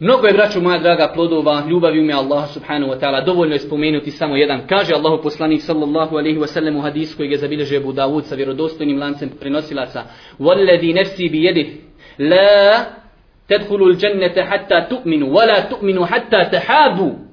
Mnogo 0.00 0.26
je, 0.26 0.32
braću 0.32 0.60
moja 0.60 0.78
draga, 0.78 1.12
plodova 1.14 1.62
ljubavi 1.70 2.00
ume 2.00 2.12
Allah 2.12 2.48
subhanahu 2.54 2.92
wa 2.92 3.00
ta'ala. 3.00 3.24
Dovoljno 3.24 3.54
je 3.54 3.58
spomenuti 3.58 4.10
samo 4.10 4.36
jedan. 4.36 4.60
Kaže 4.68 4.94
Allahu 4.94 5.22
poslanik 5.22 5.62
sallallahu 5.62 6.16
alaihi 6.16 6.38
wa 6.38 6.46
sallam 6.46 6.76
u 6.76 6.80
hadisku 6.80 7.16
koji 7.16 7.30
je 7.30 7.38
zabilježio 7.38 7.80
Abu 7.80 7.92
Dawud 7.92 8.22
sa 8.24 8.34
vjerodostojnim 8.34 8.98
lancem 8.98 9.30
prenosilaca. 9.40 10.02
Walladhi 10.38 10.94
nafsi 10.94 11.28
bi 11.28 11.42
jedih. 11.42 11.66
La 12.18 12.84
tadkhulu 13.48 13.86
al-jannata 13.86 14.44
hatta 14.44 14.88
tu'minu, 14.88 15.26
wa 15.26 15.46
la 15.46 15.68
tu'minu 15.70 16.04
hatta 16.04 16.50
tahabu. 16.50 17.25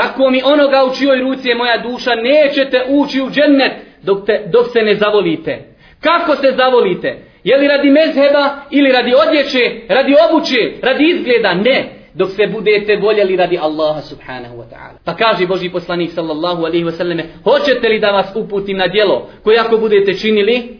Tako 0.00 0.30
mi 0.30 0.42
onoga 0.44 0.84
u 0.84 0.94
čijoj 0.94 1.20
ruci 1.20 1.48
je 1.48 1.54
moja 1.54 1.78
duša, 1.78 2.10
nećete 2.14 2.84
ući 2.88 3.20
u 3.20 3.30
džennet 3.30 3.72
dok, 4.02 4.26
te, 4.26 4.44
dok 4.52 4.66
se 4.72 4.82
ne 4.82 4.94
zavolite. 4.94 5.58
Kako 6.00 6.36
se 6.36 6.54
zavolite? 6.56 7.18
Je 7.44 7.56
li 7.56 7.68
radi 7.68 7.90
mezheba 7.90 8.44
ili 8.70 8.92
radi 8.92 9.12
odjeće, 9.26 9.80
radi 9.88 10.14
obuće, 10.28 10.72
radi 10.82 11.04
izgleda? 11.04 11.54
Ne. 11.54 11.84
Dok 12.14 12.30
se 12.30 12.46
budete 12.46 12.96
voljeli 12.96 13.36
radi 13.36 13.58
Allaha 13.58 14.00
subhanahu 14.00 14.56
wa 14.56 14.64
ta'ala. 14.72 14.98
Pa 15.04 15.14
kaže 15.16 15.46
Boži 15.46 15.70
poslanik 15.70 16.10
sallallahu 16.10 16.64
alaihi 16.64 16.84
wa 16.84 16.92
sallame, 16.92 17.24
hoćete 17.44 17.88
li 17.88 18.00
da 18.00 18.10
vas 18.10 18.32
uputim 18.34 18.76
na 18.76 18.86
djelo 18.88 19.28
koje 19.44 19.58
ako 19.58 19.76
budete 19.76 20.14
činili, 20.14 20.78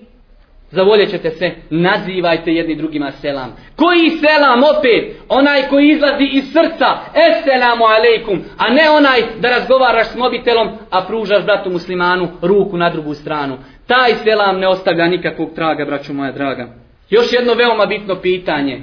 zavoljet 0.71 1.11
ćete 1.11 1.31
se, 1.31 1.51
nazivajte 1.71 2.53
jedni 2.53 2.75
drugima 2.75 3.11
selam. 3.11 3.57
Koji 3.77 4.11
selam 4.11 4.63
opet? 4.79 5.17
Onaj 5.29 5.63
koji 5.69 5.89
izlazi 5.89 6.25
iz 6.33 6.45
srca, 6.53 6.87
eselamu 7.15 7.85
alaikum, 7.85 8.41
a 8.59 8.71
ne 8.71 8.91
onaj 8.91 9.21
da 9.41 9.51
razgovaraš 9.51 10.07
s 10.07 10.17
mobitelom, 10.17 10.69
a 10.91 11.05
pružaš 11.05 11.45
bratu 11.45 11.71
muslimanu 11.71 12.29
ruku 12.43 12.77
na 12.77 12.91
drugu 12.91 13.15
stranu. 13.15 13.59
Taj 13.87 14.15
selam 14.25 14.59
ne 14.59 14.69
ostavlja 14.69 15.07
nikakvog 15.07 15.55
traga, 15.55 15.85
braću 15.85 16.13
moja 16.15 16.33
draga. 16.33 16.69
Još 17.11 17.33
jedno 17.33 17.55
veoma 17.55 17.87
bitno 17.87 18.15
pitanje. 18.15 18.83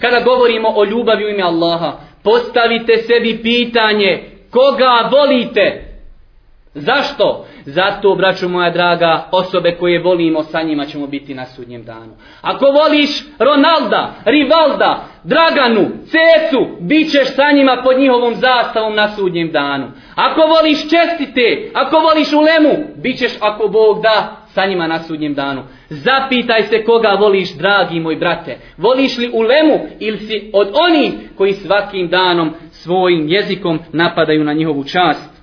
Kada 0.00 0.20
govorimo 0.20 0.68
o 0.76 0.84
ljubavi 0.84 1.24
u 1.24 1.28
ime 1.28 1.42
Allaha, 1.42 1.92
postavite 2.24 2.96
sebi 2.96 3.38
pitanje 3.42 4.24
koga 4.50 5.10
volite. 5.12 5.89
Zašto? 6.74 7.46
Zato, 7.64 8.14
braću 8.14 8.48
moja 8.48 8.70
draga, 8.70 9.28
osobe 9.32 9.76
koje 9.80 10.02
volimo, 10.02 10.42
sa 10.42 10.62
njima 10.62 10.84
ćemo 10.84 11.06
biti 11.06 11.34
na 11.34 11.46
sudnjem 11.46 11.84
danu. 11.84 12.12
Ako 12.42 12.66
voliš 12.66 13.10
Ronalda, 13.38 14.14
Rivalda, 14.24 15.04
Draganu, 15.24 15.90
Cecu, 16.04 16.66
bit 16.80 17.10
ćeš 17.10 17.34
sa 17.34 17.52
njima 17.54 17.80
pod 17.84 17.98
njihovom 17.98 18.34
zastavom 18.34 18.94
na 18.94 19.08
sudnjem 19.08 19.52
danu. 19.52 19.86
Ako 20.14 20.40
voliš 20.40 20.78
čestite, 20.82 21.70
ako 21.74 21.96
voliš 21.96 22.32
ulemu, 22.32 22.84
bit 22.96 23.18
ćeš 23.18 23.32
ako 23.40 23.68
Bog 23.68 24.02
da 24.02 24.36
sa 24.46 24.66
njima 24.66 24.86
na 24.86 24.98
sudnjem 24.98 25.34
danu. 25.34 25.62
Zapitaj 25.88 26.62
se 26.62 26.84
koga 26.84 27.16
voliš, 27.20 27.54
dragi 27.54 28.00
moj 28.00 28.16
brate. 28.16 28.58
Voliš 28.76 29.18
li 29.18 29.30
ulemu 29.32 29.80
ili 29.98 30.18
si 30.18 30.50
od 30.52 30.68
onih 30.88 31.12
koji 31.36 31.52
svakim 31.52 32.08
danom 32.08 32.54
svojim 32.70 33.28
jezikom 33.28 33.78
napadaju 33.92 34.44
na 34.44 34.52
njihovu 34.52 34.84
čast. 34.84 35.39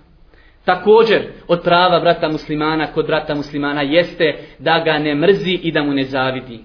Također, 0.67 1.21
od 1.47 1.63
prava 1.63 1.99
brata 1.99 2.29
muslimana 2.29 2.87
kod 2.87 3.07
brata 3.07 3.35
muslimana 3.35 3.81
jeste 3.81 4.35
da 4.59 4.79
ga 4.85 4.97
ne 4.97 5.15
mrzi 5.15 5.59
i 5.63 5.71
da 5.71 5.83
mu 5.83 5.93
ne 5.93 6.03
zavidi. 6.03 6.59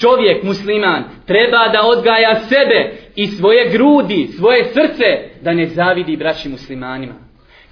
Čovjek 0.00 0.42
musliman 0.42 1.04
treba 1.26 1.68
da 1.72 1.86
odgaja 1.86 2.34
sebe 2.34 2.92
i 3.16 3.26
svoje 3.26 3.68
grudi, 3.68 4.26
svoje 4.26 4.64
srce 4.64 5.04
da 5.40 5.52
ne 5.52 5.66
zavidi 5.66 6.16
braći 6.16 6.48
muslimanima. 6.48 7.14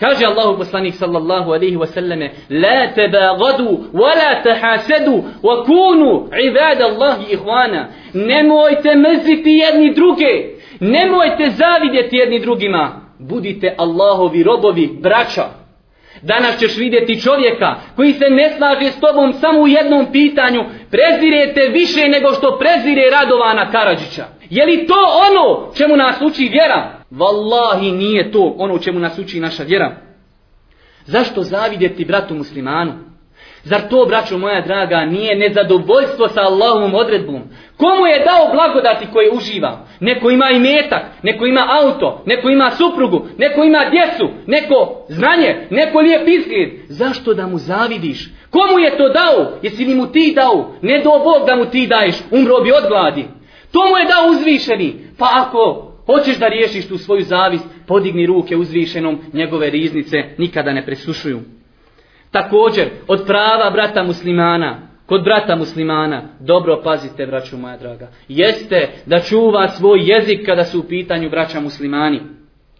Kaže 0.01 0.25
Allahu 0.25 0.59
poslanik 0.59 0.95
sallallahu 0.95 1.53
alaihi 1.53 1.77
wa 1.77 1.87
sallame 1.87 2.31
La 2.51 2.93
tebagadu, 2.95 3.85
wa 3.93 4.13
la 4.21 4.43
tahasadu, 4.43 5.25
wa 5.43 5.65
kunu 5.65 6.29
ibada 6.49 6.85
Allahi 6.85 7.33
ihvana. 7.33 7.89
Nemojte 8.15 8.95
mrziti 8.97 9.51
jedni 9.51 9.95
druge. 9.95 10.33
Nemojte 10.81 11.51
zavidjeti 11.51 12.17
jedni 12.17 12.41
drugima. 12.41 13.01
Budite 13.19 13.75
Allahovi 13.79 14.43
robovi, 14.43 14.91
braća. 15.01 15.62
Danas 16.23 16.59
ćeš 16.59 16.77
vidjeti 16.77 17.21
čovjeka 17.21 17.77
koji 17.97 18.13
se 18.13 18.25
ne 18.31 18.55
slaže 18.57 18.93
s 18.93 19.01
tobom 19.01 19.33
samo 19.33 19.61
u 19.61 19.69
jednom 19.69 20.13
pitanju. 20.13 20.61
Prezirete 20.91 21.61
više 21.73 22.09
nego 22.09 22.33
što 22.33 22.59
prezire 22.59 23.11
Radovana 23.11 23.71
Karadžića. 23.71 24.25
Je 24.51 24.67
li 24.67 24.87
to 24.87 25.01
ono 25.29 25.73
čemu 25.75 25.97
nas 25.97 26.21
uči 26.21 26.49
vjera? 26.49 26.93
Wallahi 27.11 27.97
nije 27.97 28.33
to 28.33 28.55
ono 28.59 28.79
čemu 28.79 28.99
nas 28.99 29.19
uči 29.19 29.41
naša 29.41 29.63
vjera. 29.63 29.97
Zašto 31.05 31.43
zavidjeti 31.43 32.05
bratu 32.05 32.35
muslimanu? 32.35 33.12
Zar 33.65 33.81
to, 33.91 34.07
braćo 34.09 34.39
moja 34.39 34.61
draga, 34.61 35.05
nije 35.05 35.37
nezadovoljstvo 35.37 36.29
sa 36.29 36.41
Allahovom 36.41 36.95
odredbom? 36.95 37.43
Komu 37.77 38.07
je 38.07 38.25
dao 38.25 38.53
blagodati 38.53 39.07
koje 39.13 39.31
uživa? 39.31 39.87
Neko 40.01 40.31
ima 40.31 40.51
i 40.51 40.59
metak, 40.59 41.03
neko 41.23 41.47
ima 41.47 41.67
auto, 41.83 42.23
neko 42.27 42.49
ima 42.49 42.71
suprugu, 42.71 43.27
neko 43.39 43.65
ima 43.65 43.85
djecu, 43.91 44.35
neko 44.47 45.05
znanje, 45.09 45.67
neko 45.71 45.99
lijep 45.99 46.29
izgled. 46.29 46.71
Zašto 46.89 47.35
da 47.35 47.47
mu 47.47 47.59
zavidiš? 47.59 48.31
Komu 48.51 48.79
je 48.79 48.97
to 48.97 49.09
dao? 49.09 49.53
Jesi 49.63 49.85
li 49.85 49.95
mu 49.95 50.07
ti 50.07 50.33
dao? 50.37 50.75
Ne 50.83 50.99
do 50.99 51.11
Bog 51.11 51.47
da 51.47 51.57
mu 51.57 51.65
ti 51.65 51.87
daješ, 51.87 52.17
umro 52.31 52.61
bi 52.61 52.73
od 52.73 52.89
gladi. 52.89 53.25
To 53.73 53.81
mu 53.91 53.97
je 53.99 54.05
dao 54.05 54.31
uzvišeni. 54.31 54.95
Pa 55.19 55.27
ako 55.33 55.93
hoćeš 56.07 56.39
da 56.39 56.49
riješiš 56.49 56.89
tu 56.89 56.99
svoju 56.99 57.23
zavist, 57.23 57.65
podigni 57.87 58.27
ruke 58.27 58.57
uzvišenom, 58.57 59.19
njegove 59.33 59.71
riznice 59.71 60.17
nikada 60.39 60.73
ne 60.73 60.87
presušuju. 60.87 61.41
Također, 62.33 62.89
od 63.09 63.27
prava 63.27 63.71
brata 63.71 64.03
muslimana, 64.03 64.79
kod 65.07 65.25
brata 65.25 65.57
muslimana, 65.57 66.23
dobro 66.41 66.81
pazite, 66.85 67.27
braću 67.27 67.57
moja 67.57 67.77
draga, 67.77 68.09
jeste 68.29 68.89
da 69.07 69.21
čuva 69.21 69.69
svoj 69.69 70.01
jezik 70.03 70.47
kada 70.47 70.65
su 70.65 70.81
u 70.81 70.89
pitanju 70.89 71.31
braća 71.31 71.61
muslimani. 71.61 72.21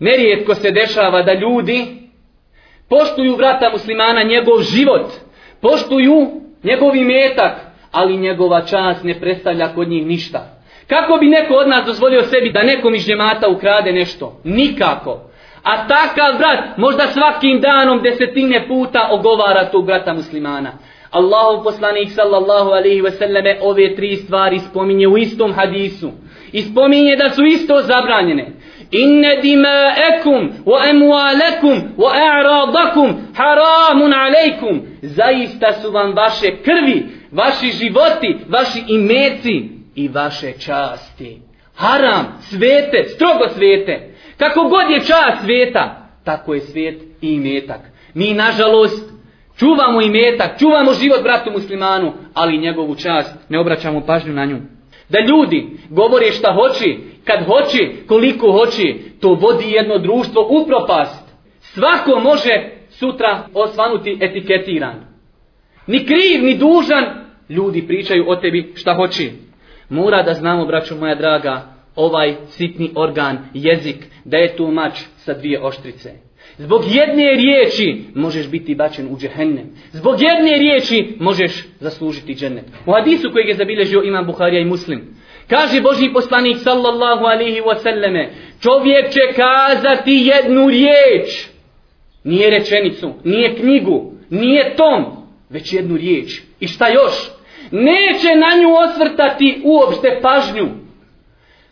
Nerijetko 0.01 0.55
se 0.55 0.71
dešava 0.71 1.23
da 1.23 1.33
ljudi 1.33 1.87
poštuju 2.89 3.37
brata 3.37 3.71
muslimana 3.73 4.23
njegov 4.23 4.63
život, 4.63 5.07
poštuju 5.61 6.31
njegov 6.63 6.97
imetak, 6.97 7.53
ali 7.91 8.17
njegova 8.17 8.61
čast 8.61 9.05
ne 9.05 9.21
predstavlja 9.21 9.75
kod 9.75 9.89
njih 9.89 10.07
ništa. 10.07 10.63
Kako 10.87 11.17
bi 11.21 11.27
neko 11.27 11.55
od 11.55 11.69
nas 11.69 11.87
dozvolio 11.87 12.23
sebi 12.23 12.53
da 12.53 12.63
nekom 12.63 12.95
iz 12.95 13.07
džemata 13.07 13.49
ukrade 13.49 13.93
nešto? 13.93 14.41
Nikako. 14.45 15.32
A 15.63 15.89
takav 15.89 16.39
brat 16.39 16.77
možda 16.77 17.07
svakim 17.07 17.61
danom 17.61 18.03
desetine 18.03 18.69
puta 18.69 19.09
ogovara 19.11 19.71
tog 19.71 19.87
brata 19.87 20.15
muslimana. 20.15 20.73
Allahu 21.11 21.65
poslanik 21.65 22.11
sallallahu 22.11 22.71
alaihi 22.71 23.01
ve 23.01 23.11
selleme 23.11 23.59
ove 23.61 23.95
tri 23.97 24.17
stvari 24.17 24.59
spominje 24.59 25.09
u 25.09 25.19
istom 25.19 25.53
hadisu. 25.53 26.11
I 26.53 26.63
spominje 26.63 27.17
da 27.17 27.31
su 27.31 27.45
isto 27.45 27.81
zabranjene. 27.81 28.53
Inne 28.91 29.37
dima'ekum 29.43 30.51
wa 30.67 30.89
emualekum 30.91 31.83
wa 31.97 32.11
a'radakum 32.13 33.15
haramun 33.35 34.13
alejkum. 34.15 34.83
Zaista 35.03 35.73
su 35.73 35.91
vam 35.91 36.13
vaše 36.15 36.57
krvi, 36.65 37.07
vaši 37.33 37.71
životi, 37.71 38.37
vaši 38.49 38.85
imeci 38.89 39.69
i 39.95 40.09
vaše 40.09 40.53
časti. 40.53 41.41
Haram, 41.77 42.39
svete, 42.41 43.05
strogo 43.05 43.49
svete. 43.55 44.12
Kako 44.37 44.63
god 44.63 44.91
je 44.91 45.01
čast 45.01 45.45
sveta, 45.45 46.09
tako 46.25 46.55
je 46.55 46.61
svet 46.61 47.03
i 47.21 47.29
imetak. 47.33 47.81
Mi, 48.15 48.35
nažalost, 48.35 49.13
čuvamo 49.59 50.03
imetak, 50.03 50.59
čuvamo 50.59 50.93
život 50.93 51.23
bratu 51.23 51.51
muslimanu, 51.51 52.13
ali 52.35 52.59
njegovu 52.59 52.95
čast 52.95 53.35
ne 53.49 53.59
obraćamo 53.59 54.01
pažnju 54.01 54.33
na 54.33 54.45
nju. 54.45 54.59
Da 55.09 55.19
ljudi 55.21 55.71
govore 55.91 56.33
šta 56.33 56.53
hoće, 56.53 56.97
kad 57.25 57.45
hoće, 57.47 58.07
koliko 58.07 58.53
hoće, 58.53 58.95
to 59.21 59.29
vodi 59.29 59.71
jedno 59.71 59.99
društvo 59.99 60.49
u 60.51 60.67
propast. 60.67 61.33
Svako 61.61 62.21
može 62.21 62.71
sutra 62.91 63.47
osvanuti 63.55 64.19
etiketiran. 64.21 64.95
Ni 65.87 66.07
kriv, 66.07 66.43
ni 66.43 66.55
dužan, 66.55 67.05
ljudi 67.49 67.87
pričaju 67.87 68.25
o 68.29 68.37
tebi 68.37 68.73
šta 68.77 68.95
hoće. 68.95 69.31
Mora 69.89 70.23
da 70.23 70.35
znamo, 70.35 70.67
braćo 70.67 70.97
moja 70.97 71.15
draga, 71.15 71.72
ovaj 71.97 72.37
sitni 72.49 72.91
organ, 72.95 73.39
jezik, 73.55 73.97
da 74.25 74.37
je 74.37 74.57
tu 74.57 74.67
mač 74.67 75.01
sa 75.17 75.35
dvije 75.35 75.61
oštrice. 75.61 76.11
Zbog 76.59 76.83
jedne 76.87 77.25
riječi 77.35 78.05
možeš 78.15 78.51
biti 78.51 78.75
bačen 78.75 79.09
u 79.11 79.19
džehennem. 79.19 79.71
Zbog 79.93 80.15
jedne 80.21 80.59
riječi 80.59 81.17
možeš 81.21 81.65
zaslužiti 81.81 82.35
džennet. 82.35 82.65
U 82.87 82.93
hadisu 82.93 83.29
kojeg 83.33 83.49
je 83.49 83.55
zabilježio 83.55 84.03
imam 84.03 84.27
Buharija 84.27 84.61
i 84.61 84.65
Muslim. 84.65 85.15
Kaže 85.49 85.81
Boži 85.81 86.13
poslanik 86.13 86.57
sallallahu 86.59 87.25
alihi 87.25 87.61
wasallame, 87.61 88.29
čovjek 88.61 89.11
će 89.11 89.21
kazati 89.37 90.31
jednu 90.35 90.69
riječ. 90.69 91.47
Nije 92.25 92.51
rečenicu, 92.51 93.13
nije 93.25 93.57
knjigu, 93.57 94.13
nije 94.31 94.77
tom, 94.77 95.05
već 95.51 95.73
jednu 95.73 95.97
riječ. 95.97 96.41
I 96.61 96.67
šta 96.67 96.89
još? 96.89 97.31
Neće 97.71 98.29
na 98.35 98.63
nju 98.63 98.69
osvrtati 98.85 99.61
uopšte 99.65 100.21
pažnju. 100.23 100.82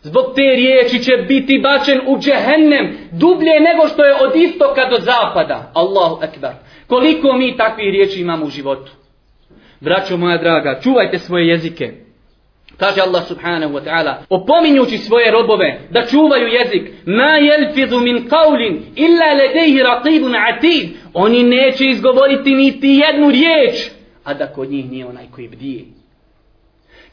Zbog 0.03 0.25
te 0.35 0.41
riječi 0.41 1.03
će 1.03 1.11
biti 1.27 1.59
bačen 1.63 1.99
u 2.07 2.19
džehennem 2.19 2.97
dublje 3.11 3.59
nego 3.59 3.87
što 3.87 4.05
je 4.05 4.15
od 4.15 4.35
istoka 4.35 4.89
do 4.89 4.97
zapada. 4.99 5.71
Allahu 5.73 6.23
ekber. 6.23 6.51
Koliko 6.87 7.33
mi 7.33 7.57
takvih 7.57 7.91
riječi 7.91 8.21
imamo 8.21 8.45
u 8.45 8.49
životu? 8.49 8.91
Braćo 9.79 10.17
moja 10.17 10.37
draga, 10.37 10.79
čuvajte 10.83 11.19
svoje 11.19 11.47
jezike. 11.47 11.93
Kaže 12.77 13.01
Allah 13.01 13.23
subhanahu 13.27 13.73
wa 13.73 13.83
ta'ala, 13.83 14.13
opominjući 14.29 14.97
svoje 14.97 15.31
robove 15.31 15.79
da 15.89 16.05
čuvaju 16.05 16.47
jezik, 16.47 16.91
ma 17.05 17.37
yalfizu 17.47 18.03
min 18.03 18.29
qavlin 18.29 18.81
illa 18.95 19.33
ledejhi 19.33 19.79
raqibun 19.79 20.35
atid. 20.49 20.89
Oni 21.13 21.43
neće 21.43 21.85
izgovoriti 21.85 22.55
niti 22.55 22.87
jednu 22.87 23.29
riječ, 23.29 23.91
a 24.23 24.33
da 24.33 24.47
kod 24.47 24.71
njih 24.71 24.91
nije 24.91 25.05
onaj 25.05 25.25
koji 25.35 25.47
bdije. 25.47 26.00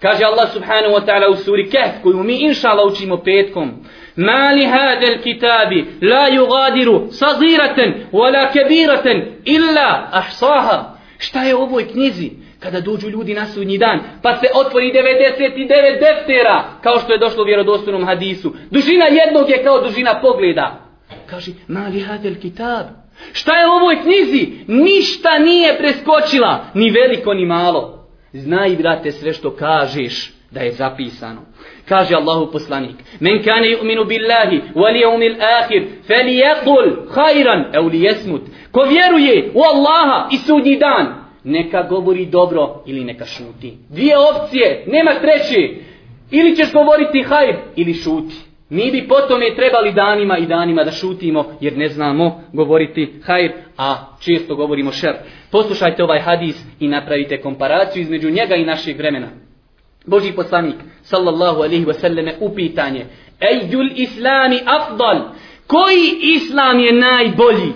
Kaže 0.02 0.24
Allah 0.24 0.52
subhanahu 0.52 0.94
wa 0.94 1.06
ta'ala 1.06 1.28
u 1.30 1.36
suri 1.36 1.70
Kehf 1.70 2.02
koju 2.02 2.22
mi 2.22 2.34
inša 2.40 2.68
Allah 2.68 2.92
učimo 2.92 3.16
petkom. 3.16 3.70
Ma 4.16 4.50
li 4.52 4.64
hadel 4.64 5.22
kitabi 5.22 5.86
la 6.02 6.28
yugadiru 6.30 7.10
sagiraten 7.10 8.06
wala 8.12 8.52
kebiraten 8.52 9.22
illa 9.44 10.08
ahsaha. 10.12 10.94
Šta 11.18 11.42
je 11.42 11.54
u 11.54 11.62
ovoj 11.62 11.88
knjizi? 11.88 12.30
Kada 12.60 12.80
dođu 12.80 13.08
ljudi 13.08 13.34
na 13.34 13.46
sudnji 13.46 13.78
dan, 13.78 14.00
pa 14.22 14.36
se 14.36 14.46
otvori 14.54 14.92
99 14.92 16.00
deftera, 16.00 16.64
kao 16.82 16.98
što 16.98 17.12
je 17.12 17.18
došlo 17.18 17.42
u 17.42 17.46
vjerodostojnom 17.46 18.04
hadisu. 18.06 18.54
Dužina 18.70 19.04
jednog 19.04 19.50
je 19.50 19.64
kao 19.64 19.80
dužina 19.80 20.20
pogleda. 20.20 20.80
Kaže, 21.26 21.52
ma 21.68 21.88
li 21.88 22.00
hadel 22.00 22.34
kitab? 22.40 22.86
Šta 23.32 23.56
je 23.56 23.66
u 23.66 23.70
ovoj 23.70 24.02
knjizi? 24.02 24.52
Ništa 24.66 25.38
nije 25.38 25.78
preskočila, 25.78 26.64
ni 26.74 26.90
veliko 26.90 27.34
ni 27.34 27.46
malo. 27.46 27.97
Znaj, 28.32 28.76
brate, 28.76 29.12
sve 29.12 29.32
što 29.32 29.56
kažeš 29.56 30.32
da 30.50 30.60
je 30.60 30.72
zapisano. 30.72 31.40
Kaže 31.88 32.14
Allahu 32.14 32.52
poslanik, 32.52 32.96
men 33.20 33.42
kane 33.42 33.68
yu'minu 33.68 34.04
billahi 34.08 34.60
wal 34.74 34.96
yawmil 35.04 35.36
akhir 35.60 35.82
falyaqul 36.08 37.08
khayran 37.14 37.64
aw 37.76 37.88
liyasmut. 37.88 38.42
Ko 38.72 38.80
vjeruje 38.82 39.50
u 39.54 39.60
Allaha 39.62 40.28
i 40.32 40.36
sudnji 40.36 40.78
dan, 40.78 41.14
neka 41.44 41.82
govori 41.82 42.26
dobro 42.26 42.82
ili 42.86 43.04
neka 43.04 43.24
šuti. 43.24 43.78
Dvije 43.88 44.14
opcije, 44.18 44.84
nema 44.86 45.10
treće. 45.20 45.88
Ili 46.30 46.56
ćeš 46.56 46.72
govoriti 46.72 47.22
hajr 47.22 47.56
ili 47.76 47.94
šuti. 47.94 48.47
Mi 48.70 48.90
bi 48.90 49.08
potom 49.08 49.42
je 49.42 49.56
trebali 49.56 49.92
danima 49.92 50.38
i 50.38 50.46
danima 50.46 50.84
da 50.84 50.90
šutimo 50.90 51.44
jer 51.60 51.76
ne 51.76 51.88
znamo 51.88 52.42
govoriti 52.52 53.20
hajr, 53.24 53.52
a 53.78 54.16
često 54.20 54.54
govorimo 54.54 54.92
šer. 54.92 55.14
Poslušajte 55.50 56.04
ovaj 56.04 56.20
hadis 56.20 56.64
i 56.80 56.88
napravite 56.88 57.40
komparaciju 57.40 58.00
između 58.00 58.30
njega 58.30 58.54
i 58.54 58.64
našeg 58.64 58.96
vremena. 58.96 59.28
Boži 60.06 60.32
poslanik, 60.32 60.76
sallallahu 61.02 61.56
alaihi 61.62 61.84
wa 61.84 61.92
sallame, 61.92 62.34
u. 62.40 62.50
Ejjul 63.40 63.88
islami 63.94 64.58
afdal. 64.66 65.18
Koji 65.66 66.34
islam 66.36 66.80
je 66.80 66.92
najbolji? 66.92 67.72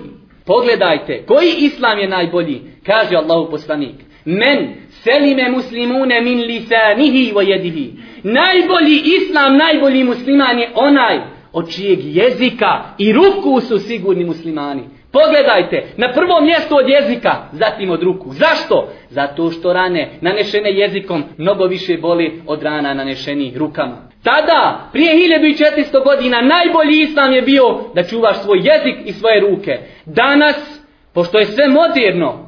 Pogledajte, 0.47 1.25
koji 1.27 1.53
islam 1.59 1.99
je 1.99 2.09
najbolji? 2.09 2.61
Kaže 2.87 3.17
Allahu 3.17 3.51
poslanik. 3.51 3.95
Men 4.25 4.75
selime 5.05 5.51
muslimune 5.51 6.21
min 6.21 6.39
lisanihi 6.41 7.33
wa 7.33 7.49
jedihi. 7.49 7.93
Najbolji 8.23 9.03
islam, 9.17 9.57
najbolji 9.57 10.05
musliman 10.05 10.59
je 10.59 10.71
onaj 10.75 11.21
od 11.53 11.71
čijeg 11.71 11.99
jezika 12.03 12.85
i 12.99 13.13
ruku 13.13 13.61
su 13.61 13.79
sigurni 13.79 14.25
muslimani. 14.25 14.83
Pogledajte, 15.13 15.85
na 15.97 16.13
prvo 16.13 16.41
mjesto 16.41 16.77
od 16.77 16.89
jezika, 16.89 17.49
zatim 17.53 17.91
od 17.91 18.03
ruku. 18.03 18.33
Zašto? 18.33 18.89
Zato 19.11 19.51
što 19.51 19.73
rane 19.73 20.11
nanešene 20.21 20.73
jezikom 20.73 21.25
mnogo 21.39 21.65
više 21.65 21.97
boli 21.97 22.43
od 22.47 22.63
rana 22.63 22.95
nanešenih 22.95 23.57
rukama. 23.57 23.97
Tada, 24.23 24.89
prije 24.93 25.15
1400 25.15 26.05
godina, 26.05 26.43
najbolji 26.43 27.01
islam 27.01 27.33
je 27.33 27.43
bio 27.43 27.79
da 27.95 28.03
čuvaš 28.03 28.43
svoj 28.43 28.59
jezik 28.59 28.97
i 29.05 29.13
svoje 29.13 29.41
ruke. 29.41 29.79
Danas, 30.07 30.83
pošto 31.15 31.39
je 31.39 31.47
sve 31.47 31.69
moderno, 31.69 32.42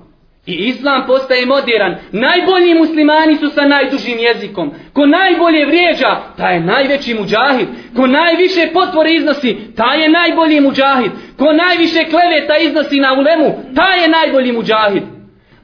I 0.46 0.52
islam 0.52 1.06
postaje 1.06 1.46
modern. 1.46 1.94
Najbolji 2.12 2.74
muslimani 2.74 3.36
su 3.36 3.48
sa 3.50 3.64
najdužim 3.66 4.18
jezikom. 4.18 4.72
Ko 4.92 5.06
najbolje 5.06 5.66
vrijeđa, 5.66 6.20
taj 6.36 6.54
je 6.54 6.60
najveći 6.60 7.14
muđahid. 7.14 7.68
Ko 7.96 8.06
najviše 8.06 8.70
potvore 8.72 9.14
iznosi, 9.14 9.56
taj 9.76 10.02
je 10.02 10.08
najbolji 10.08 10.60
muđahid. 10.60 11.10
Ko 11.38 11.52
najviše 11.52 12.04
kleveta 12.10 12.56
iznosi 12.56 13.00
na 13.00 13.12
ulemu, 13.12 13.74
taj 13.74 14.02
je 14.02 14.08
najbolji 14.08 14.52
muđahid. 14.52 15.02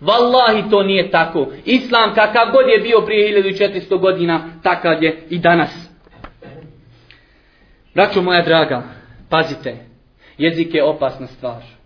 Wallahi 0.01 0.71
to 0.71 0.83
nije 0.83 1.11
tako. 1.11 1.47
Islam 1.64 2.14
kakav 2.14 2.47
god 2.53 2.69
je 2.69 2.79
bio 2.79 3.01
prije 3.01 3.43
1400 3.43 3.99
godina, 3.99 4.40
takav 4.62 5.03
je 5.03 5.27
i 5.31 5.38
danas. 5.38 5.90
Braćo 7.95 8.23
moja 8.23 8.43
draga, 8.43 8.83
pazite, 9.31 9.77
jezik 10.38 10.75
je 10.75 10.85
opasna 10.85 11.27
stvar. 11.27 11.80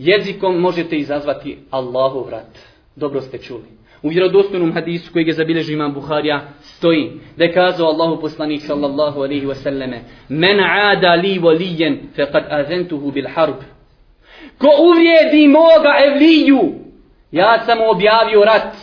Jezikom 0.00 0.60
možete 0.60 0.96
izazvati 0.96 1.58
Allahov 1.70 2.26
vrat. 2.26 2.58
Dobro 2.96 3.20
ste 3.20 3.38
čuli. 3.38 3.64
U 4.02 4.08
vjerodostojnom 4.08 4.72
hadisu 4.72 5.12
kojeg 5.12 5.28
je 5.28 5.34
zabilježio 5.34 5.74
imam 5.74 5.94
Buharija 5.94 6.40
stoji 6.60 7.10
da 7.36 7.44
je 7.44 7.52
kazao 7.52 7.88
Allahu 7.88 8.20
poslanik 8.20 8.60
sallallahu 8.62 9.20
alaihi 9.20 9.46
wa 9.46 9.54
sallame 9.54 10.00
Men 10.28 10.60
aada 10.60 11.14
li 11.14 11.38
volijen 11.38 11.98
fe 12.16 12.26
kad 12.32 12.44
azentuhu 12.50 13.10
bil 13.10 13.28
harb. 13.34 13.54
Ko 14.58 14.68
uvrijedi 14.82 15.48
moga 15.48 15.92
evliju, 16.06 16.60
ja 17.32 17.62
sam 17.66 17.78
objavio 17.90 18.44
rat. 18.44 18.76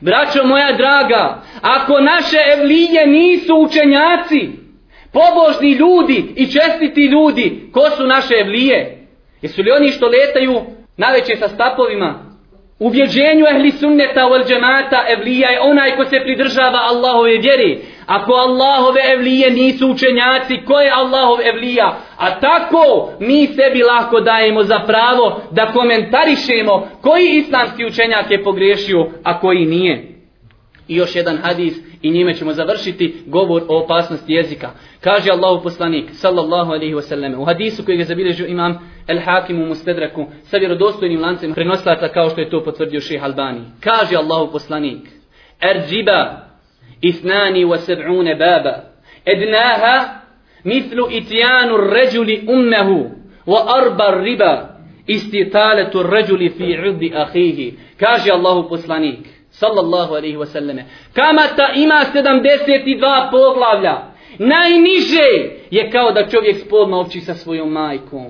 Braćo 0.00 0.44
moja 0.44 0.72
draga, 0.72 1.42
ako 1.60 2.00
naše 2.00 2.38
evlije 2.58 3.06
nisu 3.06 3.56
učenjaci, 3.56 4.50
pobožni 5.12 5.72
ljudi 5.72 6.34
i 6.36 6.46
čestiti 6.46 7.00
ljudi, 7.00 7.70
ko 7.72 7.90
su 7.96 8.06
naše 8.06 8.34
evlije? 8.40 8.99
Jesu 9.42 9.62
li 9.62 9.70
oni 9.70 9.88
što 9.88 10.06
letaju 10.06 10.60
naveće 10.96 11.36
sa 11.36 11.48
stapovima? 11.48 12.30
U 12.78 12.88
vjeđenju 12.88 13.44
ehli 13.54 13.70
sunneta 13.70 14.20
wal 14.20 14.48
džemata 14.48 15.04
evlija 15.08 15.50
je 15.50 15.60
onaj 15.60 15.96
ko 15.96 16.04
se 16.04 16.20
pridržava 16.24 16.78
Allahove 16.90 17.30
vjeri. 17.30 17.80
Ako 18.06 18.32
Allahove 18.32 19.00
evlije 19.12 19.50
nisu 19.50 19.90
učenjaci, 19.90 20.64
ko 20.66 20.80
je 20.80 20.90
Allahov 20.90 21.38
evlija? 21.44 21.96
A 22.18 22.40
tako 22.40 23.10
mi 23.20 23.46
sebi 23.46 23.82
lahko 23.82 24.20
dajemo 24.20 24.62
za 24.62 24.78
pravo 24.86 25.40
da 25.50 25.72
komentarišemo 25.72 26.88
koji 27.00 27.28
islamski 27.28 27.84
učenjak 27.84 28.30
je 28.30 28.44
pogrešio, 28.44 29.06
a 29.24 29.40
koji 29.40 29.66
nije. 29.66 30.09
I 30.90 30.96
još 30.96 31.16
jedan 31.16 31.38
hadis 31.38 31.78
i 32.02 32.10
njime 32.10 32.34
ćemo 32.34 32.52
završiti 32.52 33.14
govor 33.26 33.62
o 33.68 33.84
opasnosti 33.84 34.32
jezika. 34.32 34.70
Kaže 35.00 35.30
Allahu 35.30 35.62
poslanik 35.62 36.10
sallallahu 36.12 36.72
alejhi 36.72 36.94
ve 36.94 37.02
selleme 37.02 37.36
u 37.36 37.44
hadisu 37.44 37.84
koji 37.84 37.98
ga 37.98 38.04
zabilježio 38.04 38.46
imam 38.46 38.78
El 39.08 39.20
Hakim 39.24 39.62
u 39.62 39.66
Mustedraku 39.66 40.26
sa 40.42 40.56
vjerodostojnim 40.56 41.20
lancem 41.20 41.54
prenoslaca 41.54 42.08
kao 42.08 42.28
što 42.28 42.40
je 42.40 42.50
to 42.50 42.64
potvrdio 42.64 43.00
Šejh 43.00 43.24
Albani. 43.24 43.60
Kaže 43.80 44.16
Allahu 44.16 44.52
poslanik: 44.52 45.08
"Erjiba 45.60 46.46
ithnani 47.00 47.64
wa 47.64 47.78
sab'un 47.78 48.38
baba 48.38 48.74
ednaha 49.24 50.20
mithlu 50.64 51.08
ityanu 51.10 51.74
ar-rajuli 51.74 52.44
ummuhu 52.48 53.10
wa 53.46 53.58
arba 53.82 54.04
ar-riba 54.04 54.68
istitalatu 55.06 55.98
ar-rajuli 55.98 56.50
fi 56.50 56.64
'uddi 56.64 57.12
akhihi." 57.14 57.74
Kaže 58.00 58.30
Allahu 58.30 58.68
poslanik 58.68 59.39
sallallahu 59.60 60.14
alaihi 60.14 60.36
wasallame. 60.36 60.82
"Kamata 61.12 61.66
ima 61.74 62.00
72 62.12 63.30
poglavlja." 63.30 63.96
Najniže 64.38 65.28
je 65.70 65.90
kao 65.90 66.12
da 66.12 66.28
čovjek 66.28 66.56
spolno 66.66 67.00
opći 67.00 67.20
sa 67.20 67.34
svojom 67.34 67.72
majkom. 67.72 68.26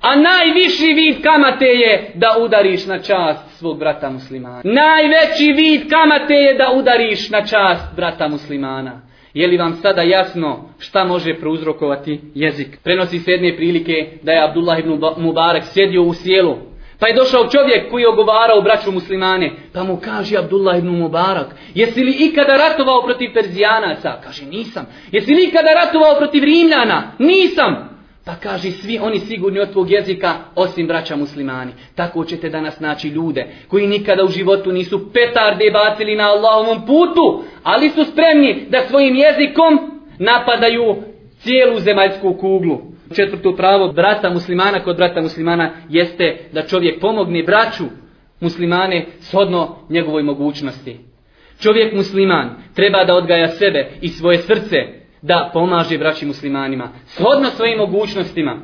A 0.00 0.16
najviši 0.16 0.92
vid 0.94 1.22
kamate 1.22 1.66
je 1.66 2.10
da 2.14 2.36
udariš 2.40 2.86
na 2.86 2.98
čast 2.98 3.58
svog 3.58 3.78
brata 3.78 4.10
muslimana. 4.10 4.60
Najveći 4.64 5.52
vid 5.56 5.90
kamate 5.90 6.34
je 6.34 6.54
da 6.54 6.72
udariš 6.74 7.30
na 7.30 7.46
čast 7.46 7.96
brata 7.96 8.28
muslimana. 8.28 9.00
Je 9.34 9.46
li 9.46 9.56
vam 9.56 9.74
sada 9.82 10.02
jasno 10.02 10.68
šta 10.78 11.04
može 11.04 11.34
prouzrokovati 11.34 12.20
jezik? 12.34 12.78
Prenosi 12.84 13.18
se 13.18 13.30
jedne 13.30 13.56
prilike 13.56 14.06
da 14.22 14.32
je 14.32 14.44
Abdullah 14.44 14.78
ibn 14.78 15.00
Mubarak 15.16 15.64
sjedio 15.64 16.02
u 16.02 16.14
sjelu. 16.14 16.67
Pa 17.00 17.06
je 17.06 17.14
došao 17.14 17.48
čovjek 17.48 17.90
koji 17.90 18.02
je 18.02 18.08
ogovarao 18.08 18.62
braću 18.62 18.92
muslimane. 18.92 19.52
Pa 19.72 19.84
mu 19.84 19.96
kaže 19.96 20.36
Abdullah 20.36 20.78
ibn 20.78 20.88
Mubarak, 20.88 21.46
jesi 21.74 22.00
li 22.00 22.16
ikada 22.18 22.56
ratovao 22.56 23.02
protiv 23.02 23.30
Perzijanaca? 23.34 24.20
Kaže, 24.24 24.46
nisam. 24.46 24.86
Jesi 25.12 25.34
li 25.34 25.44
ikada 25.44 25.68
ratovao 25.84 26.14
protiv 26.18 26.44
Rimljana? 26.44 27.12
Nisam. 27.18 27.98
Pa 28.24 28.34
kaže 28.34 28.70
svi 28.70 28.98
oni 28.98 29.18
sigurni 29.18 29.60
od 29.60 29.72
tvog 29.72 29.90
jezika 29.90 30.34
osim 30.54 30.86
braća 30.86 31.16
muslimani. 31.16 31.72
Tako 31.94 32.24
ćete 32.24 32.48
danas 32.48 32.80
naći 32.80 33.08
ljude 33.08 33.46
koji 33.68 33.86
nikada 33.86 34.24
u 34.24 34.28
životu 34.28 34.72
nisu 34.72 35.12
petarde 35.12 35.70
bacili 35.70 36.16
na 36.16 36.24
Allahovom 36.24 36.86
putu, 36.86 37.44
ali 37.62 37.90
su 37.90 38.04
spremni 38.04 38.66
da 38.68 38.82
svojim 38.88 39.14
jezikom 39.16 40.00
napadaju 40.18 40.96
cijelu 41.38 41.78
zemaljsku 41.80 42.34
kuglu. 42.34 42.97
Četvrto 43.16 43.56
pravo 43.56 43.92
brata 43.92 44.30
muslimana 44.30 44.80
kod 44.80 44.96
brata 44.96 45.20
muslimana 45.20 45.70
jeste 45.88 46.36
da 46.52 46.62
čovjek 46.62 47.00
pomogne 47.00 47.42
braću 47.42 47.84
muslimane 48.40 49.06
shodno 49.20 49.76
njegovoj 49.90 50.22
mogućnosti. 50.22 50.98
Čovjek 51.60 51.94
musliman 51.94 52.50
treba 52.74 53.04
da 53.04 53.14
odgaja 53.14 53.48
sebe 53.48 53.90
i 54.00 54.08
svoje 54.08 54.38
srce 54.38 54.76
da 55.22 55.50
pomaže 55.52 55.98
braći 55.98 56.26
muslimanima 56.26 56.88
shodno 57.06 57.50
svojim 57.56 57.78
mogućnostima. 57.78 58.56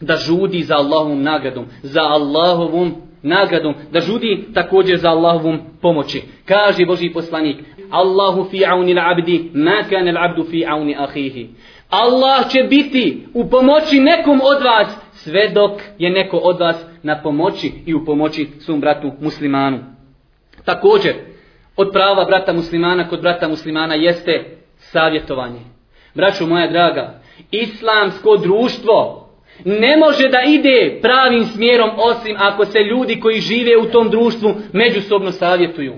Da 0.00 0.16
žudi 0.16 0.62
za 0.62 0.74
Allahovom 0.74 1.22
nagradom 1.22 1.66
za 1.82 2.00
Allahovom 2.00 2.94
nagradom 3.22 3.74
da 3.92 4.00
žudi 4.00 4.46
također 4.54 4.98
za 4.98 5.08
Allahovom 5.08 5.60
pomoći. 5.82 6.22
Kaže 6.44 6.86
Boži 6.86 7.10
poslanik 7.14 7.56
Allahu 7.90 8.44
fi 8.50 8.64
auni 8.66 8.94
l'abdi 8.94 9.50
ma 9.54 9.82
kane 9.90 10.12
l'abdu 10.12 10.50
fi 10.50 10.64
auni 10.66 10.96
ahihi 10.98 11.48
Allah 11.90 12.50
će 12.50 12.62
biti 12.62 13.26
u 13.34 13.50
pomoći 13.50 14.00
nekom 14.00 14.40
od 14.44 14.62
vas 14.62 14.96
sve 15.12 15.48
dok 15.48 15.80
je 15.98 16.10
neko 16.10 16.36
od 16.36 16.60
vas 16.60 16.76
na 17.02 17.22
pomoći 17.22 17.72
i 17.86 17.94
u 17.94 18.04
pomoći 18.04 18.48
svom 18.60 18.80
bratu 18.80 19.12
muslimanu 19.20 19.78
također 20.64 21.14
od 21.76 21.90
prava 21.92 22.24
brata 22.24 22.52
muslimana 22.52 23.08
kod 23.08 23.20
brata 23.20 23.48
muslimana 23.48 23.94
jeste 23.94 24.44
savjetovanje 24.76 25.60
braćo 26.14 26.46
moja 26.46 26.70
draga, 26.70 27.20
islamsko 27.50 28.36
društvo 28.36 29.28
ne 29.64 29.96
može 29.96 30.28
da 30.28 30.42
ide 30.46 30.98
pravim 31.02 31.44
smjerom 31.44 31.90
osim 31.96 32.36
ako 32.38 32.64
se 32.64 32.78
ljudi 32.78 33.20
koji 33.20 33.40
žive 33.40 33.76
u 33.76 33.90
tom 33.90 34.10
društvu 34.10 34.54
međusobno 34.72 35.32
savjetuju. 35.32 35.94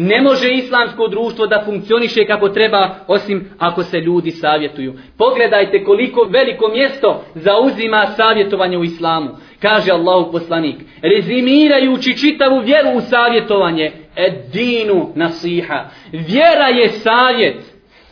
Ne 0.00 0.20
može 0.22 0.52
islamsko 0.52 1.08
društvo 1.08 1.46
da 1.46 1.62
funkcioniše 1.64 2.26
kako 2.26 2.48
treba 2.48 2.94
osim 3.06 3.50
ako 3.58 3.82
se 3.82 4.00
ljudi 4.00 4.30
savjetuju. 4.30 4.94
Pogledajte 5.18 5.84
koliko 5.84 6.26
veliko 6.30 6.68
mjesto 6.68 7.24
zauzima 7.34 8.06
savjetovanje 8.16 8.78
u 8.78 8.84
islamu. 8.84 9.30
Kaže 9.62 9.92
Allahu 9.92 10.32
poslanik, 10.32 10.76
rezimirajući 11.02 12.16
čitavu 12.18 12.60
vjeru 12.60 12.88
u 12.96 13.00
savjetovanje, 13.00 13.92
edinu 14.16 15.12
nasiha. 15.14 15.84
Vjera 16.12 16.68
je 16.74 16.88
savjet. 16.88 17.56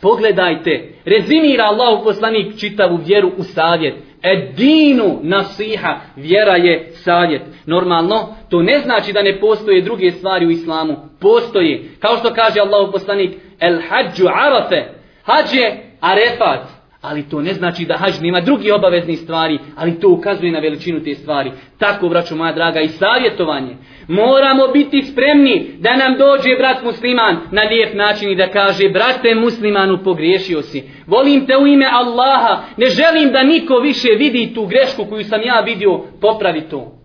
Pogledajte, 0.01 0.89
rezimira 1.05 1.63
Allahu 1.63 2.03
poslanik 2.03 2.59
čitavu 2.59 2.99
vjeru 3.05 3.31
u 3.37 3.43
savjet. 3.43 3.95
Edinu 4.23 5.19
nasiha, 5.23 5.99
vjera 6.15 6.55
je 6.55 6.91
savjet. 6.93 7.41
Normalno, 7.65 8.35
to 8.49 8.61
ne 8.61 8.79
znači 8.79 9.13
da 9.13 9.21
ne 9.21 9.39
postoje 9.39 9.81
druge 9.81 10.11
stvari 10.11 10.45
u 10.45 10.49
islamu. 10.49 10.95
Postoje. 11.21 11.83
kao 11.99 12.17
što 12.17 12.33
kaže 12.33 12.59
Allahu 12.59 12.91
poslanik, 12.91 13.31
el 13.59 13.79
hađu 13.89 14.25
arafe, 14.27 14.83
hađ 15.23 15.53
je 15.53 15.83
arefat. 16.01 16.76
Ali 17.01 17.29
to 17.29 17.41
ne 17.41 17.53
znači 17.53 17.85
da 17.85 17.97
hađ 17.97 18.13
nema 18.21 18.41
drugi 18.41 18.71
obavezni 18.71 19.15
stvari, 19.15 19.59
ali 19.75 19.99
to 19.99 20.09
ukazuje 20.09 20.51
na 20.51 20.59
veličinu 20.59 21.03
te 21.03 21.15
stvari. 21.15 21.51
Tako, 21.77 22.09
braćo 22.09 22.35
moja 22.35 22.53
draga, 22.53 22.81
i 22.81 22.87
savjetovanje. 22.87 23.75
Moramo 24.07 24.67
biti 24.67 25.01
spremni 25.01 25.71
da 25.79 25.95
nam 25.95 26.17
dođe 26.17 26.55
brat 26.57 26.83
musliman 26.83 27.37
na 27.51 27.61
lijep 27.61 27.93
način 27.93 28.31
i 28.31 28.35
da 28.35 28.47
kaže, 28.47 28.89
brate 28.89 29.35
muslimanu, 29.35 30.03
pogriješio 30.03 30.61
si. 30.61 30.83
Volim 31.07 31.45
te 31.45 31.57
u 31.57 31.67
ime 31.67 31.85
Allaha, 31.91 32.61
ne 32.77 32.85
želim 32.85 33.31
da 33.31 33.43
niko 33.43 33.79
više 33.79 34.09
vidi 34.17 34.53
tu 34.55 34.65
grešku 34.65 35.05
koju 35.05 35.23
sam 35.23 35.41
ja 35.41 35.59
vidio, 35.59 36.01
popravi 36.21 36.61
to. 36.61 36.96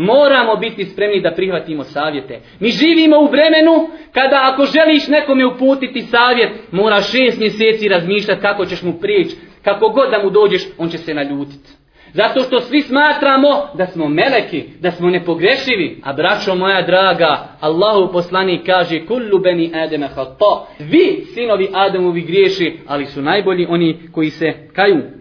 Moramo 0.00 0.56
biti 0.56 0.84
spremni 0.84 1.20
da 1.20 1.30
prihvatimo 1.30 1.84
savjete. 1.84 2.40
Mi 2.60 2.70
živimo 2.70 3.18
u 3.20 3.30
vremenu 3.30 3.88
kada 4.12 4.38
ako 4.52 4.64
želiš 4.64 5.08
nekome 5.08 5.46
uputiti 5.46 6.02
savjet, 6.02 6.50
mora 6.72 7.00
šest 7.00 7.38
mjeseci 7.38 7.88
razmišljati 7.88 8.40
kako 8.40 8.66
ćeš 8.66 8.82
mu 8.82 8.92
prijeći. 8.92 9.36
Kako 9.64 9.88
god 9.88 10.10
da 10.10 10.22
mu 10.24 10.30
dođeš, 10.30 10.62
on 10.78 10.88
će 10.88 10.98
se 10.98 11.14
naljutiti. 11.14 11.70
Zato 12.12 12.40
što 12.40 12.60
svi 12.60 12.80
smatramo 12.80 13.48
da 13.74 13.86
smo 13.86 14.08
meleki, 14.08 14.64
da 14.80 14.90
smo 14.90 15.10
nepogrešivi. 15.10 16.00
A 16.04 16.12
braćo 16.12 16.54
moja 16.54 16.82
draga, 16.82 17.48
Allahu 17.60 18.12
poslanik 18.12 18.66
kaže 18.66 19.06
kullu 19.06 19.38
beni 19.42 19.72
ademe 19.74 20.06
hata. 20.06 20.66
Vi, 20.78 21.24
sinovi 21.34 21.68
Adamovi 21.74 22.20
griješi, 22.20 22.78
ali 22.86 23.06
su 23.06 23.22
najbolji 23.22 23.66
oni 23.70 23.98
koji 24.12 24.30
se 24.30 24.52
kaju. 24.72 25.17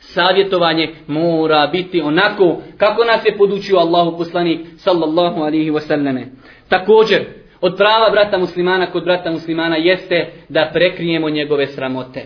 Savjetovanje 0.00 0.88
mora 1.06 1.66
biti 1.66 2.00
onako 2.00 2.62
kako 2.76 3.04
nas 3.04 3.24
je 3.24 3.36
podučio 3.36 3.78
Allahu 3.78 4.18
poslanik 4.18 4.60
sallallahu 4.76 5.40
alihi 5.40 5.70
wasallame. 5.70 6.24
Također, 6.68 7.24
od 7.60 7.76
prava 7.76 8.10
brata 8.10 8.38
muslimana 8.38 8.86
kod 8.86 9.04
brata 9.04 9.30
muslimana 9.30 9.76
jeste 9.76 10.32
da 10.48 10.70
prekrijemo 10.72 11.30
njegove 11.30 11.66
sramote. 11.66 12.22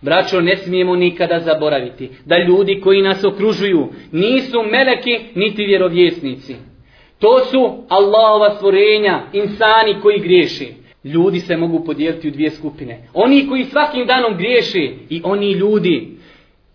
Braćo, 0.00 0.40
ne 0.40 0.56
smijemo 0.56 0.96
nikada 0.96 1.40
zaboraviti 1.40 2.10
da 2.24 2.38
ljudi 2.38 2.80
koji 2.80 3.02
nas 3.02 3.24
okružuju 3.24 3.88
nisu 4.12 4.62
meleki 4.70 5.18
niti 5.34 5.64
vjerovjesnici. 5.64 6.56
To 7.18 7.38
su 7.38 7.84
Allahova 7.88 8.54
stvorenja, 8.54 9.22
insani 9.32 9.96
koji 10.02 10.20
griješi. 10.20 10.68
Ljudi 11.04 11.40
se 11.40 11.56
mogu 11.56 11.84
podijeliti 11.84 12.28
u 12.28 12.30
dvije 12.30 12.50
skupine. 12.50 13.08
Oni 13.14 13.48
koji 13.48 13.64
svakim 13.64 14.06
danom 14.06 14.36
griješi 14.36 14.94
i 15.10 15.20
oni 15.24 15.52
ljudi 15.52 16.08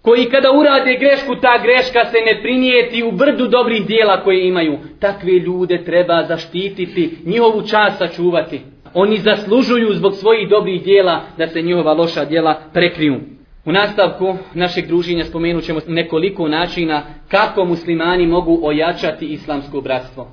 koji 0.01 0.25
kada 0.25 0.51
urade 0.51 0.97
grešku, 0.99 1.35
ta 1.35 1.57
greška 1.63 2.05
se 2.05 2.17
ne 2.25 2.41
prinijeti 2.41 3.03
u 3.03 3.11
brdu 3.11 3.47
dobrih 3.47 3.85
dijela 3.87 4.23
koje 4.23 4.47
imaju. 4.47 4.77
Takve 4.99 5.31
ljude 5.31 5.83
treba 5.83 6.23
zaštititi, 6.23 7.17
njihovu 7.25 7.61
čast 7.61 7.97
sačuvati. 7.97 8.61
Oni 8.93 9.17
zaslužuju 9.17 9.93
zbog 9.93 10.13
svojih 10.15 10.49
dobrih 10.49 10.83
dijela 10.83 11.21
da 11.37 11.47
se 11.47 11.61
njihova 11.61 11.93
loša 11.93 12.25
dijela 12.25 12.61
prekriju. 12.73 13.19
U 13.65 13.71
nastavku 13.71 14.37
našeg 14.53 14.87
druženja 14.87 15.25
spomenut 15.25 15.63
ćemo 15.63 15.79
nekoliko 15.87 16.47
načina 16.47 17.03
kako 17.27 17.65
muslimani 17.65 18.27
mogu 18.27 18.59
ojačati 18.63 19.25
islamsko 19.25 19.81
bratstvo. 19.81 20.27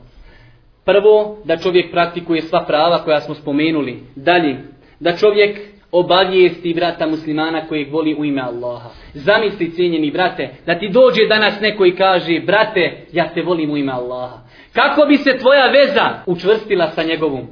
Prvo, 0.85 1.37
da 1.45 1.57
čovjek 1.57 1.91
praktikuje 1.91 2.43
sva 2.43 2.65
prava 2.67 2.99
koja 3.05 3.21
smo 3.21 3.35
spomenuli. 3.35 3.99
Dalje, 4.17 4.57
da 5.01 5.17
čovjek 5.17 5.76
obavijesti 5.92 6.75
brata 6.75 7.07
muslimana 7.07 7.66
kojeg 7.68 7.92
voli 7.92 8.14
u 8.18 8.25
ime 8.25 8.42
Allaha. 8.42 8.90
Zamisli 9.14 9.70
cijenjeni 9.70 10.11
brate, 10.11 10.51
da 10.66 10.79
ti 10.79 10.88
dođe 10.88 11.27
danas 11.29 11.61
neko 11.61 11.87
i 11.87 11.96
kaže, 11.96 12.40
brate, 12.40 13.07
ja 13.12 13.29
te 13.35 13.42
volim 13.42 13.70
u 13.70 13.77
ime 13.77 13.92
Allaha. 13.92 14.38
Kako 14.72 15.07
bi 15.07 15.16
se 15.16 15.38
tvoja 15.38 15.66
veza 15.66 16.22
učvrstila 16.27 16.90
sa 16.90 17.03
njegovom? 17.03 17.46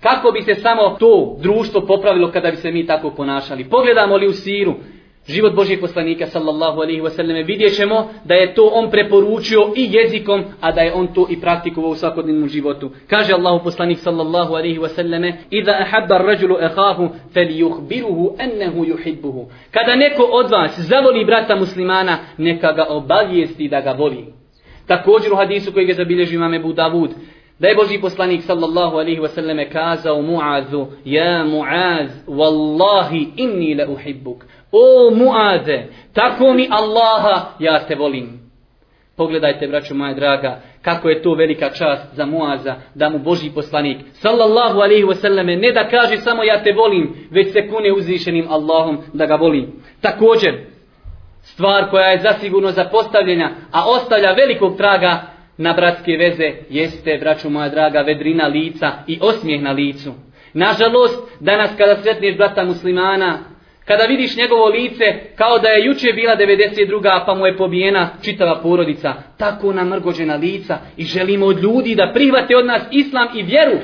Kako 0.00 0.30
bi 0.30 0.42
se 0.42 0.54
samo 0.54 0.96
to 1.00 1.36
društvo 1.42 1.80
popravilo 1.80 2.30
kada 2.30 2.50
bi 2.50 2.56
se 2.56 2.70
mi 2.70 2.86
tako 2.86 3.10
ponašali? 3.10 3.68
Pogledamo 3.70 4.16
li 4.16 4.26
u 4.26 4.32
siru 4.32 4.74
život 5.28 5.54
Božijeg 5.54 5.80
poslanika 5.80 6.26
sallallahu 6.26 6.80
alaihi 6.80 7.00
wasallam 7.00 7.46
vidjet 7.46 7.76
ćemo 7.76 8.10
da 8.24 8.34
je 8.34 8.54
to 8.54 8.70
on 8.74 8.90
preporučio 8.90 9.72
i 9.76 9.88
jezikom, 9.90 10.44
a 10.60 10.72
da 10.72 10.80
je 10.80 10.92
on 10.92 11.06
to 11.06 11.26
i 11.30 11.40
praktikovao 11.40 11.90
u 11.90 11.94
svakodnevnom 11.94 12.48
životu. 12.48 12.90
Kaže 13.06 13.32
Allahu 13.32 13.64
poslanik 13.64 13.98
sallallahu 13.98 14.54
alaihi 14.54 14.78
wasallam 14.78 15.32
Iza 15.50 15.72
ahabba 15.72 16.18
rajulu 16.18 16.56
ehahu 16.60 17.08
fel 17.32 17.48
yuhbiruhu 17.48 18.36
ennehu 18.38 18.84
yuhibbuhu. 18.84 19.46
Kada 19.70 19.96
neko 19.96 20.22
od 20.22 20.50
vas 20.50 20.80
zavoli 20.80 21.24
brata 21.24 21.56
muslimana, 21.56 22.18
neka 22.38 22.72
ga 22.72 22.86
obavijesti 22.88 23.68
da 23.68 23.80
ga 23.80 23.92
voli. 23.92 24.24
Također 24.86 25.32
u 25.32 25.36
hadisu 25.36 25.72
koji 25.72 25.88
je 25.88 25.94
zabilježio 25.94 26.36
imam 26.36 26.54
Ebu 26.54 26.72
Davud, 26.72 27.10
Da 27.58 27.68
je 27.68 27.74
Boži 27.74 28.00
poslanik 28.00 28.42
sallallahu 28.42 28.96
alaihi 28.96 29.20
wasallam 29.20 29.72
kazao 29.72 30.22
Mu'azu, 30.22 30.86
Ja 31.04 31.44
Mu'az, 31.44 32.08
Wallahi 32.26 33.26
inni 33.36 33.74
la 33.74 33.86
uhibbuk. 33.88 34.44
O 34.76 35.10
Mu'aze, 35.10 35.82
tako 36.12 36.52
mi 36.52 36.68
Allaha, 36.70 37.54
ja 37.58 37.86
te 37.86 37.94
volim. 37.94 38.40
Pogledajte, 39.16 39.66
braćo 39.66 39.94
moja 39.94 40.14
draga, 40.14 40.60
kako 40.82 41.08
je 41.08 41.22
to 41.22 41.34
velika 41.34 41.70
čast 41.70 42.14
za 42.14 42.26
Muaza, 42.26 42.74
da 42.94 43.08
mu 43.08 43.18
Boži 43.18 43.50
poslanik, 43.54 43.98
sallallahu 44.12 44.78
alaihi 44.78 45.04
wasallame, 45.04 45.60
ne 45.60 45.72
da 45.72 45.88
kaže 45.88 46.16
samo 46.16 46.44
ja 46.44 46.62
te 46.62 46.72
volim, 46.72 47.14
već 47.30 47.52
se 47.52 47.68
kune 47.68 47.92
uzvišenim 47.92 48.46
Allahom 48.50 48.98
da 49.12 49.26
ga 49.26 49.34
volim. 49.34 49.72
Također, 50.00 50.54
stvar 51.42 51.90
koja 51.90 52.06
je 52.06 52.20
zasigurno 52.22 52.70
zapostavljena, 52.70 53.50
a 53.72 53.90
ostavlja 53.90 54.32
velikog 54.32 54.76
traga, 54.76 55.20
na 55.58 55.72
bratske 55.72 56.12
veze 56.12 56.52
jeste, 56.70 57.18
braću 57.20 57.50
moja 57.50 57.68
draga, 57.68 58.00
vedrina 58.00 58.46
lica 58.46 58.92
i 59.06 59.18
osmijeh 59.22 59.62
na 59.62 59.72
licu. 59.72 60.12
Nažalost, 60.52 61.40
danas 61.40 61.70
kada 61.78 61.96
sretneš 61.96 62.36
brata 62.36 62.64
muslimana, 62.64 63.38
kada 63.84 64.04
vidiš 64.04 64.36
njegovo 64.36 64.68
lice 64.68 65.04
kao 65.36 65.58
da 65.58 65.68
je 65.68 65.84
juče 65.84 66.12
bila 66.12 66.36
92. 66.36 67.26
pa 67.26 67.34
mu 67.34 67.46
je 67.46 67.56
pobijena 67.56 68.10
čitava 68.22 68.60
porodica, 68.62 69.14
tako 69.38 69.72
namrgođena 69.72 70.34
lica 70.34 70.78
i 70.96 71.04
želimo 71.04 71.46
od 71.46 71.62
ljudi 71.62 71.94
da 71.94 72.10
prihvate 72.14 72.56
od 72.56 72.66
nas 72.66 72.82
islam 72.90 73.28
i 73.34 73.42
vjeru, 73.42 73.78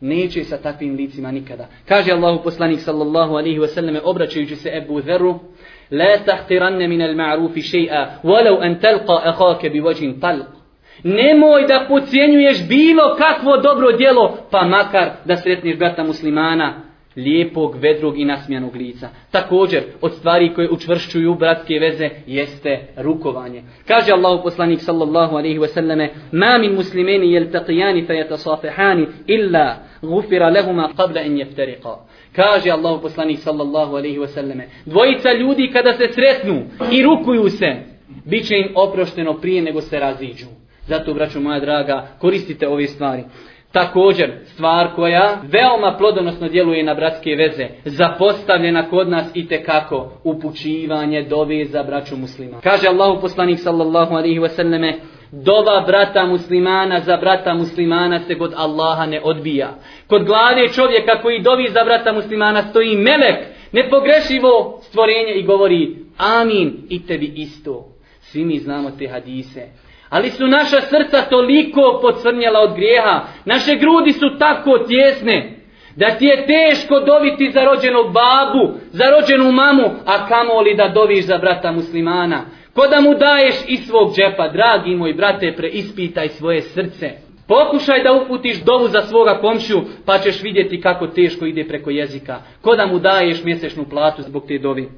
neće 0.00 0.44
sa 0.44 0.56
takvim 0.56 0.96
licima 0.96 1.30
nikada. 1.30 1.66
Kaže 1.88 2.12
Allahu 2.12 2.42
poslanik 2.44 2.80
sallallahu 2.80 3.32
alaihi 3.32 3.58
wa 3.58 3.66
sallam 3.66 3.96
obraćajući 4.04 4.56
se 4.56 4.70
Ebu 4.74 5.00
Zeru, 5.00 5.38
La 5.90 6.18
tahtiranne 6.26 6.88
min 6.88 7.02
al 7.02 7.14
ma'rufi 7.14 7.62
še'a, 7.62 8.06
walau 8.24 8.60
an 8.60 8.80
talqa 8.80 9.20
ahake 9.24 9.70
bi 9.70 9.80
vođin 9.80 10.20
talq. 10.20 10.46
Nemoj 11.04 11.66
da 11.66 11.86
pocijenjuješ 11.88 12.68
bilo 12.68 13.16
kakvo 13.18 13.56
dobro 13.56 13.92
djelo, 13.92 14.38
pa 14.50 14.64
makar 14.64 15.10
da 15.24 15.36
sretniš 15.36 15.78
brata 15.78 16.04
muslimana, 16.04 16.82
lijepog, 17.16 17.76
vedrog 17.76 18.18
i 18.18 18.24
nasmijanog 18.24 18.76
lica. 18.76 19.08
Također, 19.30 19.82
od 20.00 20.14
stvari 20.14 20.54
koje 20.54 20.70
učvršćuju 20.70 21.34
bratske 21.34 21.74
veze, 21.78 22.10
jeste 22.26 22.86
rukovanje. 22.96 23.62
Kaže 23.88 24.12
Allahu 24.12 24.42
poslanik 24.42 24.80
sallallahu 24.80 25.36
alaihi 25.36 25.58
wa 25.58 25.68
sallame, 25.68 26.10
ma 26.32 26.58
min 26.58 26.74
muslimeni 26.74 27.32
jel 27.32 27.44
taqijani 27.52 28.06
fe 28.06 28.12
jetasafihani 28.12 29.06
illa 29.26 29.76
gufira 30.02 30.50
lehuma 30.50 30.90
qabla 30.96 31.26
en 31.26 31.36
jeftariqa. 31.36 31.96
Kaže 32.32 32.70
Allahu 32.70 33.02
poslanik 33.02 33.38
sallallahu 33.38 33.96
alaihi 33.96 34.18
wa 34.18 34.26
sallame, 34.26 34.68
dvojica 34.86 35.32
ljudi 35.32 35.70
kada 35.72 35.92
se 35.92 36.08
sretnu 36.12 36.62
i 36.92 37.02
rukuju 37.02 37.48
se, 37.48 37.76
bit 38.24 38.46
će 38.46 38.56
im 38.56 38.72
oprošteno 38.74 39.34
prije 39.34 39.62
nego 39.62 39.80
se 39.80 39.98
raziđu. 39.98 40.46
Zato, 40.86 41.14
braćo 41.14 41.40
moja 41.40 41.60
draga, 41.60 42.08
koristite 42.18 42.68
ove 42.68 42.86
stvari. 42.86 43.24
Također, 43.72 44.30
stvar 44.44 44.94
koja 44.94 45.42
veoma 45.42 45.96
plodonosno 45.98 46.48
djeluje 46.48 46.82
na 46.82 46.94
bratske 46.94 47.30
veze, 47.30 47.68
zapostavljena 47.84 48.90
kod 48.90 49.08
nas 49.08 49.30
i 49.34 49.48
tekako 49.48 50.12
upućivanje 50.24 51.22
dove 51.22 51.64
za 51.64 51.82
braću 51.82 52.16
muslima. 52.16 52.60
Kaže 52.62 52.88
Allahu 52.88 53.20
poslanik 53.20 53.58
sallallahu 53.58 54.14
alaihi 54.14 54.40
wasallame, 54.40 54.92
dova 55.32 55.80
brata 55.86 56.26
muslimana 56.26 57.00
za 57.00 57.16
brata 57.16 57.54
muslimana 57.54 58.18
se 58.18 58.38
kod 58.38 58.52
Allaha 58.56 59.06
ne 59.06 59.20
odbija. 59.24 59.74
Kod 60.06 60.24
glade 60.24 60.68
čovjeka 60.68 61.22
koji 61.22 61.42
dovi 61.42 61.68
za 61.68 61.84
brata 61.84 62.12
muslimana 62.12 62.62
stoji 62.62 62.96
melek, 62.96 63.46
nepogrešivo 63.72 64.78
stvorenje 64.82 65.32
i 65.34 65.46
govori 65.46 65.96
amin 66.18 66.86
i 66.88 67.06
tebi 67.06 67.32
isto. 67.36 67.84
Svi 68.20 68.44
mi 68.44 68.58
znamo 68.58 68.90
te 68.90 69.08
hadise. 69.08 69.68
Ali 70.08 70.30
su 70.30 70.46
naša 70.46 70.80
srca 70.80 71.22
toliko 71.30 71.98
pocrnjela 72.02 72.60
od 72.60 72.74
grijeha. 72.74 73.20
Naše 73.44 73.76
grudi 73.76 74.12
su 74.12 74.38
tako 74.38 74.78
tjesne. 74.78 75.52
Da 75.96 76.10
ti 76.18 76.24
je 76.26 76.46
teško 76.46 77.00
dobiti 77.00 77.50
za 77.50 77.64
rođenu 77.64 78.02
babu, 78.02 78.78
za 78.90 79.04
rođenu 79.10 79.52
mamu, 79.52 79.90
a 80.06 80.28
kamoli 80.28 80.74
da 80.76 80.88
doviš 80.88 81.26
za 81.26 81.38
brata 81.38 81.72
muslimana. 81.72 82.44
Ko 82.74 82.86
da 82.86 83.00
mu 83.00 83.14
daješ 83.14 83.54
iz 83.68 83.80
svog 83.86 84.14
džepa, 84.14 84.48
dragi 84.48 84.94
moj 84.94 85.12
brate, 85.12 85.54
preispitaj 85.56 86.28
svoje 86.28 86.62
srce. 86.62 87.10
Pokušaj 87.48 88.02
da 88.02 88.12
uputiš 88.12 88.64
dovu 88.64 88.88
za 88.88 89.02
svoga 89.02 89.38
komšiju, 89.40 89.80
pa 90.06 90.18
ćeš 90.18 90.42
vidjeti 90.42 90.80
kako 90.80 91.06
teško 91.06 91.46
ide 91.46 91.64
preko 91.64 91.90
jezika. 91.90 92.36
Ko 92.62 92.76
da 92.76 92.86
mu 92.86 92.98
daješ 92.98 93.44
mjesečnu 93.44 93.84
platu 93.90 94.22
zbog 94.22 94.44
te 94.48 94.58
dovi. 94.58 94.88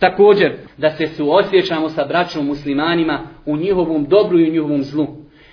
Također, 0.00 0.52
da 0.76 0.90
se 0.90 1.06
suosjećamo 1.06 1.88
sa 1.88 2.04
braćom 2.04 2.46
muslimanima 2.46 3.20
u 3.46 3.56
njihovom 3.56 4.04
dobru 4.04 4.38
i 4.38 4.48
u 4.48 4.52
njihovom 4.52 4.82
zlu. 4.82 5.06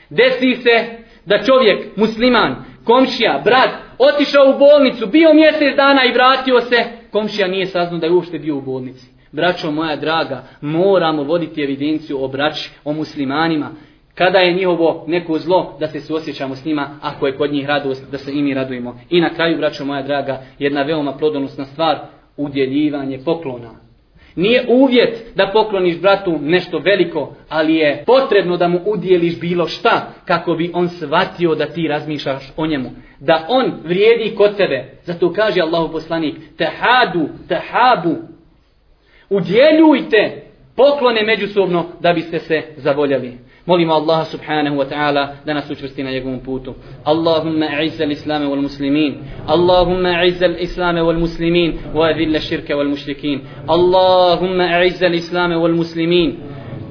Desi 0.10 0.56
se 0.56 0.86
da 1.26 1.44
čovjek, 1.44 1.98
musliman, 1.98 2.56
komšija, 2.84 3.42
brat, 3.44 3.70
otišao 3.98 4.50
u 4.50 4.60
bolnicu, 4.60 5.08
bio 5.08 5.34
mjesec 5.34 5.76
dana 5.76 6.02
i 6.06 6.14
vratio 6.14 6.62
se, 6.62 6.78
komšija 7.12 7.48
nije 7.48 7.66
saznao 7.66 8.00
da 8.00 8.06
je 8.06 8.12
uopšte 8.12 8.40
bio 8.40 8.58
u 8.58 8.62
bolnici. 8.62 9.08
Braćo 9.32 9.72
moja 9.72 9.96
draga, 9.96 10.44
moramo 10.62 11.24
voditi 11.24 11.64
evidenciju 11.64 12.24
o 12.24 12.28
braći, 12.28 12.72
o 12.84 12.94
muslimanima. 12.94 13.72
Kada 14.16 14.38
je 14.38 14.54
njihovo 14.54 15.04
neko 15.08 15.38
zlo, 15.38 15.78
da 15.80 15.88
se 15.88 16.00
suosjećamo 16.00 16.56
s 16.56 16.66
njima, 16.66 17.00
ako 17.02 17.28
je 17.28 17.38
kod 17.38 17.52
njih 17.52 17.68
radost, 17.68 18.12
da 18.12 18.18
se 18.18 18.32
i 18.34 18.42
mi 18.42 18.54
radujemo. 18.54 19.00
I 19.10 19.22
na 19.22 19.30
kraju, 19.30 19.58
braćo 19.58 19.86
moja 19.86 20.02
draga, 20.02 20.42
jedna 20.60 20.82
veoma 20.82 21.18
plodonosna 21.18 21.66
stvar, 21.66 21.98
udjeljivanje 22.38 23.20
poklona. 23.26 23.87
Nije 24.38 24.66
uvjet 24.68 25.26
da 25.36 25.50
pokloniš 25.54 26.02
bratu 26.02 26.40
nešto 26.42 26.80
veliko, 26.80 27.36
ali 27.50 27.76
je 27.76 28.04
potrebno 28.06 28.58
da 28.58 28.68
mu 28.68 28.80
udjeliš 28.86 29.40
bilo 29.40 29.68
šta 29.68 30.14
kako 30.26 30.54
bi 30.54 30.72
on 30.74 30.90
shvatio 30.90 31.56
da 31.56 31.66
ti 31.66 31.88
razmišljaš 31.88 32.54
o 32.58 32.68
njemu. 32.68 32.90
Da 33.20 33.46
on 33.50 33.74
vrijedi 33.84 34.36
kod 34.36 34.58
tebe. 34.58 34.86
Zato 35.04 35.34
kaže 35.34 35.62
Allahu 35.62 35.92
poslanik, 35.92 36.36
tehadu, 36.58 37.30
tehabu. 37.48 38.16
Udjeljujte, 39.30 40.44
poklone 40.76 41.24
međusobno 41.24 41.86
da 42.00 42.14
biste 42.14 42.40
se 42.40 42.62
zavoljeli. 42.76 43.47
Molimo 43.68 43.94
Allaha 43.94 44.26
subhanahu 44.26 44.78
wa 44.78 44.86
ta'ala 44.86 45.36
da 45.46 45.54
nas 45.54 45.70
učvrsti 45.70 46.04
na 46.04 46.12
njegovom 46.12 46.40
putu. 46.40 46.76
Allahumma 47.06 47.66
a'izza 47.68 48.06
l-islame 48.06 48.46
wal 48.48 48.62
muslimin. 48.62 49.14
Allahumma 49.48 50.10
a'izza 50.20 50.48
l-islame 50.48 51.02
wal 51.02 51.20
muslimin 51.20 51.74
wa 51.94 52.08
adhilla 52.10 52.40
shirka 52.40 52.78
wal 52.78 52.88
mushrikin. 52.88 53.42
Allahumma 53.68 54.64
a'izza 54.80 55.08
l-islame 55.08 55.56
wal 55.56 55.76
muslimin. 55.76 56.32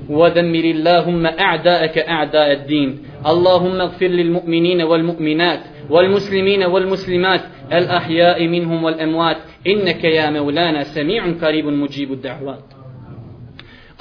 ودمر 0.08 0.64
اللهم 0.64 1.26
أعداءك 1.26 1.98
أعداء 1.98 2.52
الدين 2.52 2.98
اللهم 3.26 3.80
اغفر 3.80 4.06
للمؤمنين 4.06 4.82
والمؤمنات 4.82 5.60
والمسلمين 5.90 6.62
والمسلمات 6.62 7.40
الأحياء 7.72 8.46
منهم 8.46 8.84
والأموات 8.84 9.36
إنك 9.66 10.04
يا 10.04 10.30
مولانا 10.30 10.82
سميع 10.82 11.32
قريب 11.42 11.66
مجيب 11.66 12.12
الدعوات 12.12 12.75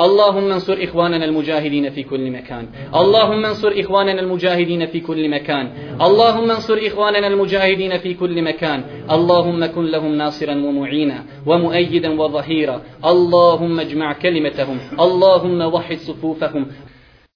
اللهم 0.01 0.51
انصر 0.51 0.77
إخواننا 0.84 1.25
المجاهدين 1.25 1.89
في 1.89 2.03
كل 2.03 2.31
مكان. 2.31 2.67
اللهم 2.95 3.45
انصر 3.45 3.73
إخواننا 3.79 4.21
المجاهدين 4.21 4.86
في 4.86 4.99
كل 4.99 5.29
مكان. 5.29 5.69
اللهم 6.01 6.51
انصر 6.51 6.79
إخواننا 6.88 7.27
المجاهدين 7.27 7.97
في 7.97 8.13
كل 8.13 8.41
مكان. 8.41 8.84
اللهم 9.12 9.65
كن 9.65 9.86
لهم 9.86 10.15
ناصرا 10.15 10.53
ومعينا 10.55 11.23
ومؤيدا 11.45 12.21
وظهيرا. 12.21 12.81
اللهم 13.05 13.79
اجمع 13.79 14.13
كلمتهم. 14.13 14.79
اللهم 14.99 15.62
وحد 15.62 15.97
صفوفهم. 15.97 16.65